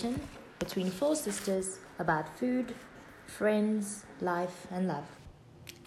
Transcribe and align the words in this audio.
conversation 0.00 0.28
between 0.58 0.90
four 0.90 1.16
sisters 1.16 1.78
about 1.98 2.38
food, 2.38 2.74
friends, 3.26 4.04
life, 4.20 4.66
and 4.70 4.88
love. 4.88 5.04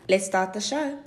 Let's 0.07 0.25
start 0.25 0.53
the 0.53 0.61
show. 0.61 0.99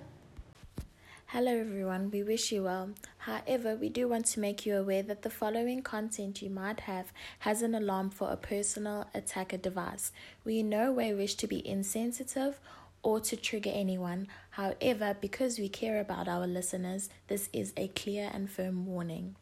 Hello, 1.27 1.51
everyone. 1.51 2.11
We 2.11 2.23
wish 2.23 2.53
you 2.53 2.65
well. 2.65 2.91
However, 3.19 3.75
we 3.75 3.89
do 3.89 4.07
want 4.09 4.27
to 4.27 4.41
make 4.41 4.65
you 4.65 4.77
aware 4.77 5.03
that 5.03 5.23
the 5.23 5.31
following 5.31 5.83
content 5.83 6.43
you 6.43 6.51
might 6.51 6.81
have 6.81 7.13
has 7.41 7.63
an 7.63 7.75
alarm 7.75 8.11
for 8.11 8.31
a 8.31 8.37
personal 8.37 9.07
attacker 9.15 9.57
device. 9.57 10.13
We 10.45 10.61
in 10.61 10.69
no 10.69 10.93
way 10.93 11.13
wish 11.13 11.35
to 11.37 11.47
be 11.49 11.67
insensitive 11.67 12.61
or 13.03 13.21
to 13.21 13.37
trigger 13.37 13.73
anyone. 13.75 14.29
However, 14.51 15.17
because 15.21 15.59
we 15.59 15.69
care 15.69 16.01
about 16.01 16.29
our 16.29 16.47
listeners, 16.47 17.11
this 17.27 17.49
is 17.53 17.73
a 17.77 17.89
clear 17.89 18.31
and 18.33 18.49
firm 18.49 18.87
warning. 18.87 19.35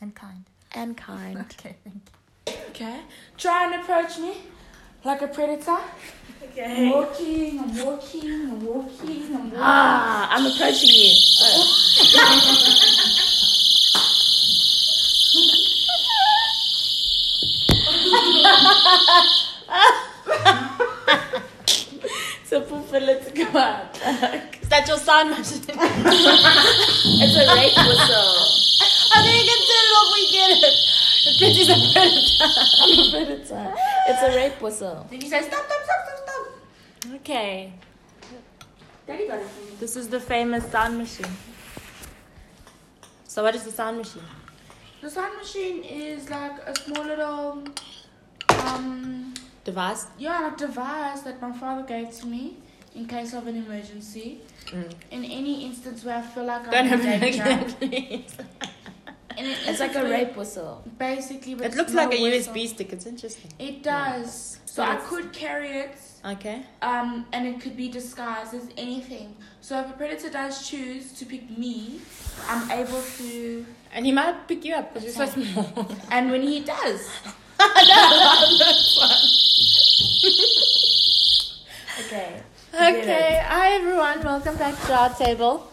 And 0.00 0.14
kind. 0.14 0.44
And 0.72 0.96
kind. 0.96 1.36
Okay, 1.58 1.76
thank 1.84 2.15
Okay. 2.48 3.00
Try 3.36 3.66
and 3.66 3.74
approach 3.82 4.18
me 4.18 4.34
like 5.04 5.22
a 5.22 5.28
predator. 5.28 5.78
Okay. 6.42 6.86
I'm 6.86 6.90
walking, 6.90 7.58
I'm 7.60 7.84
walking, 7.84 8.32
I'm 8.32 8.64
walking, 8.64 9.34
I'm 9.34 9.44
walking. 9.44 9.52
Ah, 9.56 10.28
I'm 10.30 10.46
approaching 10.46 10.90
you. 10.90 11.12
So 22.44 22.62
fulfill 22.62 23.08
it 23.08 23.24
to 23.26 23.30
come 23.32 23.56
out. 23.56 23.96
Is 23.96 24.68
that 24.68 24.84
your 24.86 24.98
sound 24.98 25.30
machine? 25.30 25.62
It's 25.68 27.34
a 27.34 27.44
rape 27.54 27.74
whistle. 27.74 28.38
I 29.10 29.18
think 29.24 29.42
you 29.42 29.46
can 29.50 29.60
it 29.66 29.90
off. 29.98 30.08
We 30.14 30.22
get 30.30 30.50
it. 30.62 30.76
Bitch 31.40 31.58
is 31.60 31.68
a 31.68 31.76
predator. 31.92 32.44
I'm 32.82 32.98
a 32.98 33.10
predator. 33.10 33.74
It's 34.08 34.22
a 34.22 34.36
rape 34.36 34.60
whistle. 34.62 35.06
Then 35.10 35.20
you 35.20 35.28
say 35.28 35.42
stop, 35.42 35.64
stop, 35.66 35.80
stop, 35.84 36.00
stop, 36.06 36.28
stop. 36.28 37.14
Okay. 37.16 37.72
Daddy 39.06 39.26
got 39.28 39.38
it 39.38 39.46
for 39.46 39.60
me. 39.64 39.76
This 39.80 39.96
is 39.96 40.08
the 40.08 40.20
famous 40.20 40.64
sound 40.70 40.98
machine. 40.98 41.26
So, 43.28 43.42
what 43.42 43.54
is 43.54 43.64
the 43.64 43.70
sound 43.72 43.98
machine? 43.98 44.22
The 45.02 45.10
sound 45.10 45.36
machine 45.36 45.82
is 45.84 46.30
like 46.30 46.58
a 46.66 46.74
small 46.78 47.04
little, 47.04 47.64
um, 48.64 49.34
Device. 49.64 50.06
yeah, 50.18 50.40
like 50.40 50.56
device 50.56 51.20
that 51.22 51.40
my 51.42 51.52
father 51.52 51.82
gave 51.86 52.10
to 52.20 52.26
me 52.26 52.56
in 52.94 53.06
case 53.06 53.34
of 53.34 53.46
an 53.46 53.56
emergency. 53.56 54.40
In 55.10 55.24
any 55.24 55.66
instance 55.66 56.02
where 56.04 56.16
I 56.18 56.22
feel 56.22 56.44
like 56.44 56.64
Don't 56.64 56.74
I'm 56.74 56.86
have 56.86 57.00
in 57.04 57.22
it 57.22 57.78
danger. 57.78 58.22
again, 59.38 59.44
please. 59.54 59.62
In 59.62 59.64
an 59.64 59.70
It's 59.70 59.80
like 59.80 59.94
a 59.94 60.00
where- 60.02 60.10
rape 60.10 60.36
whistle. 60.36 60.82
Basically, 60.98 61.54
but 61.54 61.66
It 61.66 61.74
looks 61.76 61.92
like 61.94 62.12
a 62.14 62.20
whistle. 62.22 62.54
USB 62.54 62.66
stick. 62.68 62.92
It's 62.92 63.06
interesting. 63.06 63.50
It 63.58 63.82
does. 63.82 64.58
So 64.64 64.82
But 64.84 64.90
I 64.90 64.96
could 64.96 65.32
carry 65.32 65.70
it, 65.70 65.96
Okay. 66.24 66.62
um, 66.82 67.24
and 67.32 67.46
it 67.46 67.60
could 67.62 67.76
be 67.78 67.88
disguised 67.88 68.52
as 68.54 68.68
anything. 68.76 69.34
So 69.62 69.80
if 69.80 69.88
a 69.88 69.92
predator 69.94 70.28
does 70.28 70.68
choose 70.68 71.12
to 71.18 71.24
pick 71.24 71.48
me, 71.56 72.00
I'm 72.48 72.70
able 72.70 73.02
to. 73.18 73.64
And 73.94 74.04
he 74.04 74.12
might 74.12 74.46
pick 74.46 74.64
you 74.64 74.74
up 74.74 74.92
because 74.92 75.04
you're 75.16 75.26
so 75.26 75.32
small. 75.32 75.88
And 76.10 76.30
when 76.30 76.42
he 76.42 76.60
does, 76.60 77.08
okay. 82.00 82.42
Okay. 82.76 83.40
Hi, 83.42 83.68
everyone. 83.76 84.22
Welcome 84.22 84.56
back 84.56 84.74
to 84.84 84.92
our 84.94 85.08
table. 85.14 85.66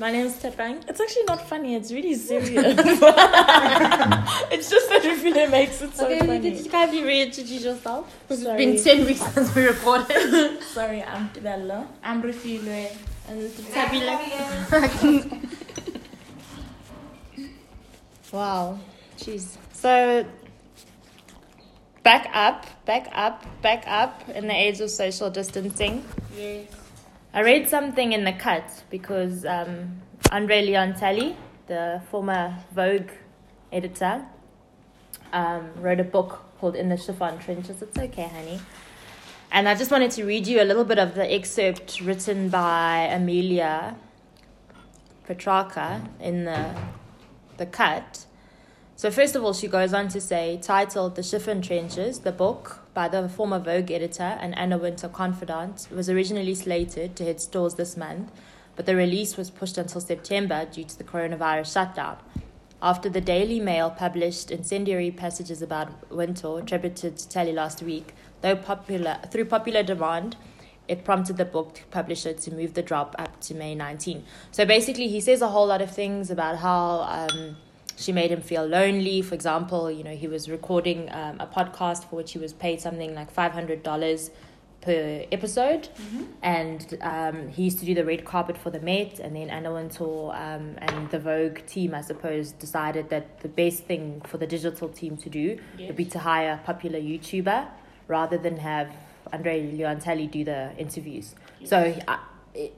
My 0.00 0.12
name 0.12 0.26
is 0.26 0.34
Tepang. 0.36 0.88
It's 0.88 1.00
actually 1.00 1.24
not 1.24 1.48
funny. 1.48 1.74
It's 1.74 1.90
really 1.90 2.14
serious. 2.14 2.48
it's 4.54 4.70
just 4.70 4.88
that 4.90 5.02
Rufina 5.02 5.50
makes 5.50 5.82
it 5.82 5.94
so 5.96 6.06
Okay, 6.06 6.20
funny. 6.20 6.38
did 6.38 6.64
you 6.64 6.70
kindly 6.70 7.02
reintroduce 7.02 7.64
yourself? 7.64 8.06
It's 8.30 8.42
Sorry. 8.44 8.64
been 8.64 8.82
10 8.82 9.06
weeks 9.06 9.20
since 9.34 9.52
we 9.56 9.66
recorded. 9.66 10.62
Sorry, 10.72 11.02
I'm 11.02 11.28
Tibella. 11.30 11.88
I'm 12.04 12.22
Rufilwe. 12.22 12.96
And 13.28 13.50
Tabila. 13.50 14.18
Wow. 18.30 18.78
Jeez. 19.16 19.56
So, 19.72 20.24
back 22.04 22.28
up, 22.32 22.66
back 22.84 23.08
up, 23.12 23.44
back 23.62 23.82
up 23.86 24.28
in 24.28 24.46
the 24.46 24.54
age 24.54 24.80
of 24.80 24.90
social 24.90 25.28
distancing. 25.30 26.04
Yes. 26.36 26.68
I 27.34 27.42
read 27.42 27.68
something 27.68 28.12
in 28.12 28.24
the 28.24 28.32
cut 28.32 28.84
because 28.88 29.44
um, 29.44 30.00
Andre 30.32 30.62
Leon 30.62 30.94
Talley, 30.94 31.36
the 31.66 32.00
former 32.10 32.56
Vogue 32.74 33.10
editor, 33.70 34.24
um, 35.34 35.70
wrote 35.76 36.00
a 36.00 36.04
book 36.04 36.42
called 36.58 36.74
In 36.74 36.88
the 36.88 36.96
Chiffon 36.96 37.38
Trenches. 37.38 37.82
It's 37.82 37.98
okay, 37.98 38.28
honey. 38.28 38.58
And 39.52 39.68
I 39.68 39.74
just 39.74 39.90
wanted 39.90 40.10
to 40.12 40.24
read 40.24 40.46
you 40.46 40.62
a 40.62 40.64
little 40.64 40.84
bit 40.84 40.98
of 40.98 41.14
the 41.14 41.30
excerpt 41.30 42.00
written 42.00 42.48
by 42.48 43.08
Emilia 43.10 43.94
Petrarca 45.26 46.08
in 46.20 46.46
the, 46.46 46.74
the 47.58 47.66
cut. 47.66 48.24
So, 48.98 49.12
first 49.12 49.36
of 49.36 49.44
all, 49.44 49.52
she 49.52 49.68
goes 49.68 49.94
on 49.94 50.08
to 50.08 50.20
say, 50.20 50.58
titled 50.60 51.14
The 51.14 51.22
Chiffon 51.22 51.62
Trenches, 51.62 52.18
the 52.18 52.32
book 52.32 52.80
by 52.94 53.06
the 53.06 53.28
former 53.28 53.60
Vogue 53.60 53.92
editor 53.92 54.36
and 54.40 54.58
Anna 54.58 54.76
Wintour 54.76 55.08
confidant 55.08 55.86
was 55.92 56.10
originally 56.10 56.56
slated 56.56 57.14
to 57.14 57.22
hit 57.22 57.40
stores 57.40 57.74
this 57.74 57.96
month, 57.96 58.32
but 58.74 58.86
the 58.86 58.96
release 58.96 59.36
was 59.36 59.50
pushed 59.50 59.78
until 59.78 60.00
September 60.00 60.64
due 60.64 60.82
to 60.82 60.98
the 60.98 61.04
coronavirus 61.04 61.72
shutdown. 61.72 62.16
After 62.82 63.08
the 63.08 63.20
Daily 63.20 63.60
Mail 63.60 63.88
published 63.88 64.50
incendiary 64.50 65.12
passages 65.12 65.62
about 65.62 66.10
Wintour 66.10 66.58
attributed 66.58 67.18
to 67.18 67.28
Talley 67.28 67.52
last 67.52 67.80
week, 67.80 68.14
though 68.40 68.56
popular 68.56 69.20
through 69.30 69.44
popular 69.44 69.84
demand, 69.84 70.34
it 70.88 71.04
prompted 71.04 71.36
the 71.36 71.44
book 71.44 71.82
publisher 71.92 72.32
to 72.32 72.52
move 72.52 72.74
the 72.74 72.82
drop 72.82 73.14
up 73.16 73.40
to 73.42 73.54
May 73.54 73.76
19. 73.76 74.24
So 74.50 74.66
basically, 74.66 75.06
he 75.06 75.20
says 75.20 75.40
a 75.40 75.48
whole 75.48 75.68
lot 75.68 75.82
of 75.82 75.94
things 75.94 76.32
about 76.32 76.56
how 76.58 77.02
um, 77.02 77.56
she 77.98 78.12
made 78.12 78.30
him 78.30 78.40
feel 78.40 78.64
lonely. 78.64 79.22
For 79.22 79.34
example, 79.34 79.90
you 79.90 80.04
know, 80.04 80.14
he 80.14 80.28
was 80.28 80.48
recording 80.48 81.10
um, 81.12 81.40
a 81.40 81.46
podcast 81.46 82.08
for 82.08 82.16
which 82.16 82.32
he 82.32 82.38
was 82.38 82.52
paid 82.52 82.80
something 82.80 83.14
like 83.14 83.34
$500 83.34 84.30
per 84.80 85.24
episode. 85.32 85.88
And 86.42 86.98
um, 87.00 87.48
he 87.48 87.64
used 87.64 87.80
to 87.80 87.84
do 87.84 87.94
the 87.94 88.04
red 88.04 88.24
carpet 88.24 88.56
for 88.56 88.70
the 88.70 88.78
Met. 88.80 89.18
And 89.18 89.34
then 89.34 89.50
Anna 89.50 89.72
Wintour 89.72 90.32
um, 90.32 90.76
and 90.78 91.10
the 91.10 91.18
Vogue 91.18 91.58
team, 91.66 91.92
I 91.94 92.02
suppose, 92.02 92.52
decided 92.52 93.10
that 93.10 93.40
the 93.40 93.48
best 93.48 93.84
thing 93.84 94.22
for 94.24 94.38
the 94.38 94.46
digital 94.46 94.88
team 94.88 95.16
to 95.18 95.28
do 95.28 95.58
would 95.88 95.96
be 95.96 96.04
to 96.06 96.20
hire 96.20 96.52
a 96.52 96.64
popular 96.64 97.00
YouTuber 97.00 97.66
rather 98.06 98.38
than 98.38 98.58
have 98.58 98.90
Andre 99.32 99.72
Leon 99.72 99.98
Talley 100.00 100.28
do 100.28 100.44
the 100.44 100.72
interviews. 100.78 101.34
So 101.64 101.92
he, 101.92 102.00
I, 102.06 102.18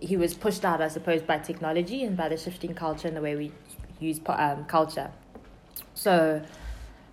he 0.01 0.17
was 0.17 0.35
pushed 0.35 0.65
out, 0.65 0.81
I 0.81 0.89
suppose, 0.89 1.23
by 1.23 1.39
technology 1.39 2.03
and 2.05 2.17
by 2.17 2.29
the 2.29 2.37
shifting 2.37 2.75
culture 2.75 3.07
and 3.07 3.17
the 3.17 3.21
way 3.23 3.37
we 3.37 3.53
use 4.01 4.21
um, 4.27 4.65
culture. 4.65 5.11
So, 5.95 6.43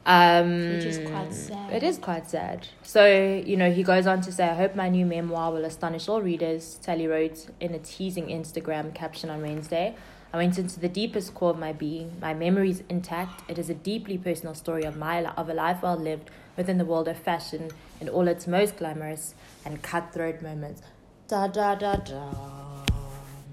um, 0.06 0.74
Which 0.74 0.86
is 0.86 1.00
quite 1.00 1.34
sad. 1.34 1.74
It 1.74 1.84
is 1.84 1.98
quite 1.98 2.30
sad. 2.30 2.68
So, 2.84 3.06
you 3.46 3.58
know, 3.58 3.72
he 3.72 3.84
goes 3.84 4.08
on 4.08 4.22
to 4.22 4.32
say, 4.32 4.48
I 4.48 4.54
hope 4.54 4.74
my 4.74 4.88
new 4.88 5.06
memoir 5.06 5.52
will 5.52 5.66
astonish 5.66 6.08
all 6.08 6.22
readers. 6.22 6.80
Talley 6.82 7.08
wrote 7.08 7.48
in 7.60 7.74
a 7.74 7.80
teasing 7.80 8.28
Instagram 8.28 8.96
caption 8.96 9.30
on 9.30 9.42
Wednesday. 9.42 9.96
I 10.34 10.38
went 10.38 10.58
into 10.58 10.80
the 10.80 10.90
deepest 10.90 11.34
core 11.34 11.52
of 11.52 11.60
my 11.60 11.74
being. 11.74 12.18
My 12.22 12.34
memories 12.34 12.84
intact. 12.90 13.50
It 13.50 13.58
is 13.58 13.70
a 13.70 13.74
deeply 13.74 14.18
personal 14.18 14.56
story 14.56 14.84
of 14.84 14.98
my 14.98 15.26
of 15.26 15.50
a 15.50 15.54
life 15.54 15.82
well 15.82 15.98
lived 15.98 16.30
within 16.56 16.78
the 16.78 16.86
world 16.86 17.08
of 17.08 17.18
fashion 17.18 17.72
in 18.02 18.10
all 18.10 18.28
its 18.28 18.48
most 18.48 18.78
glamorous 18.78 19.36
and 19.66 19.82
cutthroat 19.82 20.42
moments. 20.42 20.82
Da 21.28 21.48
da 21.48 21.76
da 21.76 21.96
da. 21.96 22.67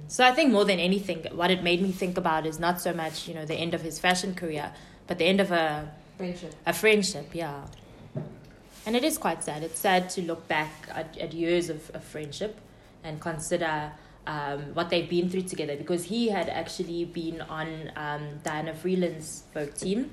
So 0.08 0.24
I 0.24 0.32
think 0.32 0.52
more 0.52 0.64
than 0.64 0.78
anything, 0.78 1.26
what 1.32 1.50
it 1.50 1.62
made 1.62 1.80
me 1.82 1.90
think 1.92 2.18
about 2.18 2.46
is 2.46 2.58
not 2.58 2.80
so 2.80 2.92
much 2.92 3.26
you 3.28 3.34
know 3.34 3.44
the 3.44 3.54
end 3.54 3.74
of 3.74 3.82
his 3.82 3.98
fashion 3.98 4.34
career, 4.34 4.72
but 5.06 5.18
the 5.18 5.24
end 5.24 5.40
of 5.40 5.50
a 5.50 5.90
Friendship. 6.16 6.54
a 6.66 6.72
friendship. 6.72 7.34
Yeah. 7.34 7.66
And 8.86 8.94
it 8.94 9.02
is 9.02 9.16
quite 9.16 9.42
sad. 9.42 9.62
It's 9.62 9.80
sad 9.80 10.10
to 10.10 10.22
look 10.22 10.46
back 10.46 10.70
at, 10.90 11.16
at 11.18 11.32
years 11.32 11.70
of, 11.70 11.90
of 11.94 12.04
friendship 12.04 12.60
and 13.02 13.18
consider 13.20 13.92
um, 14.26 14.74
what 14.74 14.90
they've 14.90 15.08
been 15.08 15.30
through 15.30 15.42
together 15.42 15.76
because 15.76 16.04
he 16.04 16.28
had 16.28 16.48
actually 16.48 17.04
been 17.06 17.40
on 17.42 17.90
um, 17.96 18.40
Diana 18.42 18.72
Vreeland's 18.74 19.44
Vogue 19.54 19.74
team. 19.74 20.10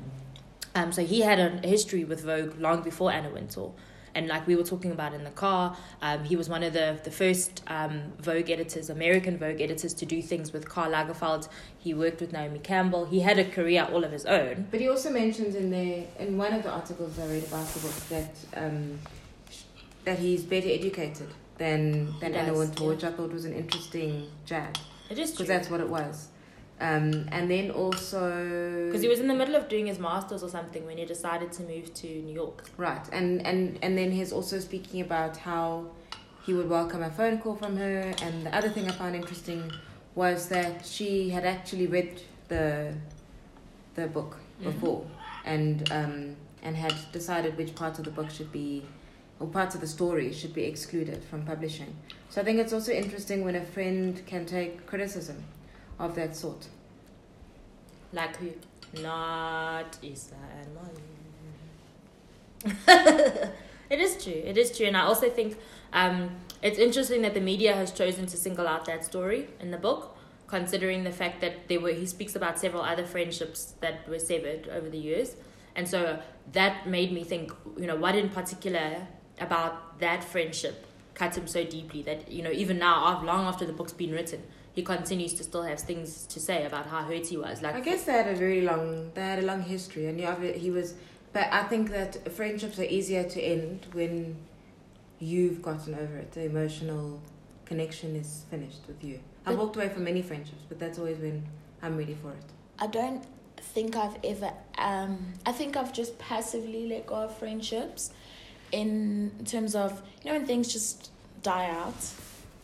Um, 0.74 0.92
so 0.94 1.04
he 1.04 1.20
had 1.20 1.40
a 1.40 1.68
history 1.68 2.06
with 2.06 2.24
Vogue 2.24 2.60
long 2.60 2.82
before 2.82 3.12
Anna 3.12 3.30
Wintour. 3.30 3.74
And 4.16 4.28
like 4.28 4.46
we 4.48 4.56
were 4.56 4.63
talking 4.63 4.92
about 4.92 5.13
in 5.13 5.24
the 5.24 5.31
car, 5.31 5.75
um, 6.02 6.24
he 6.24 6.36
was 6.36 6.50
one 6.50 6.63
of 6.63 6.74
the, 6.74 7.00
the 7.04 7.12
first 7.12 7.63
um, 7.68 8.13
Vogue 8.19 8.50
editors, 8.50 8.90
American 8.90 9.38
Vogue 9.38 9.62
editors, 9.62 9.94
to 9.96 10.06
do 10.06 10.22
things 10.22 10.52
with 10.52 10.68
Karl 10.68 10.92
Lagerfeld. 10.92 11.48
He 11.78 11.94
worked 11.94 12.22
with 12.22 12.34
Naomi 12.34 12.60
Campbell. 12.60 13.06
He 13.06 13.22
had 13.22 13.40
a 13.40 13.46
career 13.46 13.88
all 13.92 14.04
of 14.04 14.12
his 14.12 14.25
own. 14.25 14.68
But 14.72 14.80
he 14.80 14.90
also 14.90 15.12
mentions 15.12 15.56
in 15.56 15.72
there, 15.72 16.06
in 16.19 16.38
one 16.38 16.54
of 16.54 16.63
the 16.63 16.72
articles 16.72 17.18
I 17.19 17.28
read 17.28 17.44
about 17.44 17.68
the 17.68 17.80
book, 17.80 17.96
that 18.10 18.36
um, 18.56 19.00
that 20.04 20.19
he's 20.19 20.44
better 20.44 20.69
educated 20.69 21.28
than 21.58 22.19
than 22.19 22.34
Anna 22.34 22.54
Wintour, 22.54 22.88
yeah. 22.88 22.90
which 22.90 23.04
I 23.04 23.12
thought 23.12 23.31
was 23.31 23.46
an 23.46 23.54
interesting 23.54 24.30
jab 24.46 24.78
It 25.10 25.19
is 25.19 25.31
because 25.31 25.48
that's 25.48 25.69
what 25.69 25.80
it 25.80 25.90
was. 25.90 26.30
Um, 26.81 27.28
and 27.31 27.50
then 27.50 27.69
also 27.69 28.86
Because 28.88 29.04
he 29.04 29.07
was 29.07 29.19
in 29.19 29.28
the 29.28 29.36
middle 29.36 29.56
of 29.56 29.69
doing 29.69 29.86
his 29.86 30.00
masters 30.00 30.42
or 30.42 30.50
something 30.50 30.83
when 30.88 30.98
he 30.98 31.06
decided 31.06 31.51
to 31.54 31.62
move 31.63 31.94
to 32.01 32.07
New 32.07 32.33
York. 32.33 32.63
right, 32.78 33.06
and 33.13 33.45
and 33.45 33.78
and 33.83 33.95
then 33.95 34.10
he's 34.12 34.31
also 34.33 34.57
speaking 34.60 35.00
about 35.01 35.38
how 35.38 35.86
he 36.45 36.51
would 36.56 36.68
welcome 36.68 37.04
a 37.04 37.12
phone 37.12 37.38
call 37.38 37.56
from 37.56 37.78
her. 37.78 38.12
And 38.24 38.45
the 38.48 38.56
other 38.57 38.69
thing 38.69 38.88
I 38.89 38.94
found 38.94 39.16
interesting 39.16 39.72
was 40.16 40.48
that 40.50 40.83
she 40.86 41.30
had 41.30 41.45
actually 41.45 41.86
read 41.86 42.19
the 42.48 42.95
the 43.94 44.07
book 44.07 44.38
Mhm. 44.60 44.63
before, 44.63 45.06
and 45.45 45.92
um, 45.92 46.36
and 46.63 46.75
had 46.75 46.95
decided 47.12 47.57
which 47.57 47.75
parts 47.75 48.00
of 48.00 48.06
the 48.06 48.12
book 48.19 48.30
should 48.31 48.51
be, 48.51 48.84
or 49.39 49.45
parts 49.48 49.75
of 49.75 49.81
the 49.81 49.88
story 49.88 50.34
should 50.34 50.54
be 50.54 50.63
excluded 50.63 51.24
from 51.30 51.44
publishing. 51.45 51.94
So 52.30 52.42
I 52.42 52.44
think 52.44 52.57
it's 52.60 52.74
also 52.74 52.92
interesting 52.92 53.44
when 53.45 53.56
a 53.56 53.66
friend 53.66 54.19
can 54.25 54.45
take 54.45 54.88
criticism 54.88 55.44
of 56.01 56.15
that 56.15 56.36
sort. 56.36 56.68
Like 58.12 58.36
who? 58.38 58.51
Not 59.01 59.98
Issa 60.03 60.36
and 60.59 60.75
Molly. 60.75 61.01
it 63.89 64.00
is 64.00 64.21
true. 64.21 64.33
It 64.33 64.57
is 64.57 64.75
true, 64.75 64.88
and 64.88 64.98
I 64.98 65.01
also 65.01 65.30
think 65.30 65.57
um, 65.94 66.31
it's 66.62 66.77
interesting 66.77 67.21
that 67.21 67.33
the 67.33 67.39
media 67.39 67.74
has 67.74 67.92
chosen 67.92 68.25
to 68.25 68.38
single 68.38 68.68
out 68.68 68.86
that 68.86 69.06
story 69.06 69.48
in 69.59 69.71
the 69.71 69.77
book, 69.77 70.18
considering 70.48 71.06
the 71.06 71.12
fact 71.12 71.39
that 71.42 71.69
there 71.69 71.80
were 71.80 71.94
he 71.94 72.06
speaks 72.06 72.36
about 72.36 72.59
several 72.59 72.81
other 72.81 73.06
friendships 73.06 73.75
that 73.80 74.07
were 74.09 74.19
severed 74.19 74.68
over 74.68 74.89
the 74.89 74.98
years, 74.98 75.36
and 75.75 75.88
so 75.88 76.19
that 76.51 76.88
made 76.88 77.13
me 77.13 77.24
think, 77.24 77.53
you 77.77 77.88
know, 77.88 77.95
what 77.95 78.15
in 78.15 78.27
particular 78.30 79.07
about 79.39 80.00
that 80.00 80.24
friendship 80.24 80.86
cut 81.13 81.38
him 81.38 81.48
so 81.48 81.63
deeply 81.63 82.01
that 82.01 82.31
you 82.31 82.42
know 82.44 82.51
even 82.51 82.77
now, 82.77 83.21
long 83.24 83.45
after 83.45 83.65
the 83.65 83.74
book's 83.74 83.94
been 83.94 84.12
written, 84.12 84.44
he 84.74 84.84
continues 84.84 85.34
to 85.34 85.44
still 85.44 85.64
have 85.64 85.80
things 85.80 86.26
to 86.28 86.40
say 86.40 86.66
about 86.66 86.88
how 86.88 87.04
hurt 87.04 87.28
he 87.28 87.38
was. 87.38 87.62
Like 87.62 87.76
I 87.76 87.82
guess 87.82 88.06
they 88.06 88.14
had 88.14 88.28
a 88.28 88.36
very 88.36 88.62
long, 88.62 89.12
they 89.14 89.22
had 89.22 89.40
a 89.40 89.46
long 89.46 89.62
history, 89.62 90.08
and 90.08 90.20
yeah, 90.20 90.40
he 90.40 90.72
was. 90.72 90.96
But 91.34 91.48
I 91.52 91.64
think 91.64 91.92
that 91.92 92.32
friendships 92.34 92.78
are 92.80 92.84
easier 92.84 93.24
to 93.24 93.42
end 93.42 93.88
when 93.94 94.36
you've 95.20 95.62
gotten 95.62 95.96
over 95.96 96.18
it. 96.18 96.32
The 96.34 96.44
emotional 96.46 97.22
connection 97.66 98.16
is 98.16 98.46
finished 98.50 98.82
with 98.88 99.04
you. 99.04 99.20
I've 99.46 99.58
walked 99.58 99.76
away 99.76 99.90
from 99.90 100.04
many 100.04 100.22
friendships, 100.22 100.64
but 100.68 100.78
that's 100.80 101.00
always 101.00 101.18
when 101.18 101.44
I'm 101.82 101.98
ready 101.98 102.16
for 102.22 102.32
it. 102.32 102.44
I 102.80 102.88
don't 102.88 103.24
think 103.58 103.96
I've 103.96 104.18
ever 104.24 104.52
um 104.78 105.34
I 105.46 105.52
think 105.52 105.78
I've 105.78 105.94
just 105.94 106.18
passively 106.18 106.88
let 106.88 107.06
go 107.06 107.16
of 107.16 107.38
friendships 107.38 108.12
in 108.72 109.32
terms 109.46 109.76
of 109.76 110.02
you 110.24 110.32
know 110.32 110.38
when 110.38 110.48
things 110.48 110.72
just 110.72 111.12
die 111.44 111.70
out. 111.70 112.04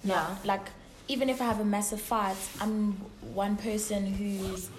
Yeah. 0.04 0.36
Like 0.44 0.68
even 1.08 1.30
if 1.30 1.42
I 1.42 1.46
have 1.46 1.60
a 1.60 1.66
massive 1.66 2.02
fight, 2.02 2.38
I'm 2.60 2.94
one 3.34 3.56
person 3.56 4.06
who's 4.06 4.70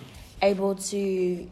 able 0.43 0.75
to 0.75 1.51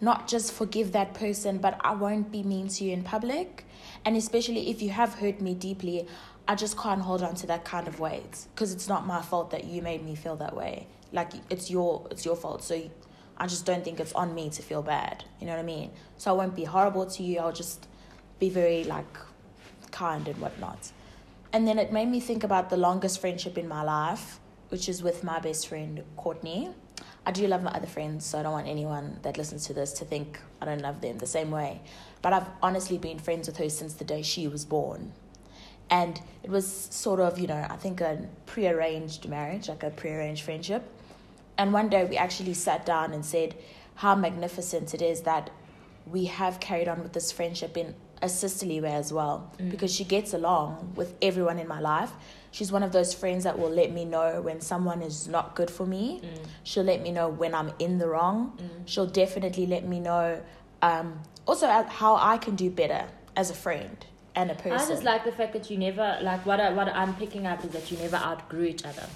not 0.00 0.28
just 0.28 0.52
forgive 0.52 0.92
that 0.92 1.14
person, 1.14 1.58
but 1.58 1.80
I 1.82 1.94
won't 1.94 2.30
be 2.30 2.42
mean 2.42 2.68
to 2.68 2.84
you 2.84 2.92
in 2.92 3.02
public. 3.02 3.64
And 4.04 4.16
especially 4.16 4.68
if 4.70 4.82
you 4.82 4.90
have 4.90 5.14
hurt 5.14 5.40
me 5.40 5.54
deeply, 5.54 6.06
I 6.46 6.54
just 6.54 6.76
can't 6.76 7.00
hold 7.00 7.22
on 7.22 7.34
to 7.36 7.46
that 7.46 7.64
kind 7.64 7.88
of 7.88 8.00
weight 8.00 8.46
because 8.54 8.72
it's 8.72 8.86
not 8.86 9.06
my 9.06 9.22
fault 9.22 9.50
that 9.52 9.64
you 9.64 9.80
made 9.80 10.04
me 10.04 10.14
feel 10.14 10.36
that 10.36 10.54
way. 10.54 10.86
Like 11.12 11.32
it's 11.48 11.70
your 11.70 12.06
it's 12.10 12.24
your 12.24 12.36
fault. 12.36 12.62
So 12.62 12.90
I 13.38 13.46
just 13.46 13.64
don't 13.64 13.82
think 13.82 13.98
it's 13.98 14.12
on 14.12 14.34
me 14.34 14.50
to 14.50 14.62
feel 14.62 14.82
bad. 14.82 15.24
You 15.40 15.46
know 15.46 15.52
what 15.52 15.60
I 15.60 15.64
mean? 15.64 15.90
So 16.18 16.30
I 16.30 16.34
won't 16.34 16.54
be 16.54 16.64
horrible 16.64 17.06
to 17.06 17.22
you. 17.22 17.38
I'll 17.38 17.52
just 17.52 17.88
be 18.38 18.50
very 18.50 18.84
like 18.84 19.16
kind 19.90 20.28
and 20.28 20.38
whatnot. 20.38 20.90
And 21.54 21.68
then 21.68 21.78
it 21.78 21.92
made 21.92 22.08
me 22.08 22.18
think 22.18 22.42
about 22.42 22.68
the 22.68 22.76
longest 22.76 23.20
friendship 23.20 23.56
in 23.56 23.68
my 23.68 23.84
life, 23.84 24.40
which 24.70 24.88
is 24.88 25.04
with 25.04 25.22
my 25.22 25.38
best 25.38 25.68
friend 25.68 26.02
Courtney. 26.16 26.70
I 27.24 27.30
do 27.30 27.46
love 27.46 27.62
my 27.62 27.70
other 27.70 27.86
friends, 27.86 28.26
so 28.26 28.40
I 28.40 28.42
don't 28.42 28.50
want 28.50 28.66
anyone 28.66 29.20
that 29.22 29.38
listens 29.38 29.64
to 29.68 29.72
this 29.72 29.92
to 29.92 30.04
think 30.04 30.40
I 30.60 30.64
don't 30.64 30.80
love 30.80 31.00
them 31.00 31.18
the 31.18 31.28
same 31.28 31.52
way. 31.52 31.80
But 32.22 32.32
I've 32.32 32.48
honestly 32.60 32.98
been 32.98 33.20
friends 33.20 33.46
with 33.46 33.58
her 33.58 33.68
since 33.68 33.94
the 33.94 34.04
day 34.04 34.22
she 34.22 34.48
was 34.48 34.64
born. 34.64 35.12
And 35.88 36.20
it 36.42 36.50
was 36.50 36.66
sort 36.66 37.20
of, 37.20 37.38
you 37.38 37.46
know, 37.46 37.64
I 37.70 37.76
think 37.76 38.00
a 38.00 38.26
prearranged 38.46 39.28
marriage, 39.28 39.68
like 39.68 39.84
a 39.84 39.90
prearranged 39.90 40.42
friendship. 40.42 40.82
And 41.56 41.72
one 41.72 41.88
day 41.88 42.04
we 42.04 42.16
actually 42.16 42.54
sat 42.54 42.84
down 42.84 43.12
and 43.12 43.24
said 43.24 43.54
how 43.94 44.16
magnificent 44.16 44.92
it 44.92 45.02
is 45.02 45.20
that 45.20 45.50
we 46.04 46.24
have 46.24 46.58
carried 46.58 46.88
on 46.88 47.00
with 47.00 47.12
this 47.12 47.30
friendship 47.30 47.76
in 47.76 47.94
a 48.24 48.28
sisterly 48.28 48.78
way 48.80 48.94
as 49.04 49.12
well 49.18 49.36
Mm. 49.58 49.70
because 49.72 49.92
she 49.98 50.04
gets 50.16 50.30
along 50.40 50.68
with 51.00 51.10
everyone 51.28 51.58
in 51.64 51.68
my 51.76 51.80
life. 51.92 52.12
She's 52.56 52.70
one 52.76 52.84
of 52.88 52.92
those 52.98 53.12
friends 53.20 53.44
that 53.44 53.56
will 53.60 53.74
let 53.82 53.90
me 53.98 54.04
know 54.14 54.28
when 54.48 54.58
someone 54.72 55.00
is 55.10 55.28
not 55.36 55.46
good 55.58 55.70
for 55.78 55.86
me. 55.96 56.04
Mm. 56.22 56.46
She'll 56.68 56.88
let 56.94 57.00
me 57.06 57.10
know 57.18 57.28
when 57.42 57.52
I'm 57.54 57.70
in 57.86 57.92
the 58.02 58.08
wrong. 58.14 58.38
Mm. 58.56 58.68
She'll 58.90 59.12
definitely 59.24 59.66
let 59.66 59.84
me 59.92 59.98
know 60.00 60.24
um, 60.90 61.08
also 61.46 61.66
how 62.00 62.12
I 62.32 62.36
can 62.44 62.54
do 62.64 62.68
better 62.70 63.02
as 63.36 63.50
a 63.50 63.54
friend 63.64 63.96
and 64.34 64.50
a 64.50 64.54
person. 64.54 64.72
I 64.80 64.88
just 64.94 65.04
like 65.12 65.22
the 65.24 65.32
fact 65.40 65.52
that 65.56 65.64
you 65.70 65.76
never 65.78 66.06
like 66.22 66.42
what 66.46 66.58
I, 66.60 66.70
what 66.78 66.88
I'm 66.88 67.14
picking 67.22 67.44
up 67.46 67.64
is 67.64 67.70
that 67.76 67.90
you 67.90 67.96
never 67.98 68.16
outgrew 68.16 68.64
each 68.74 68.84
other. 68.90 69.06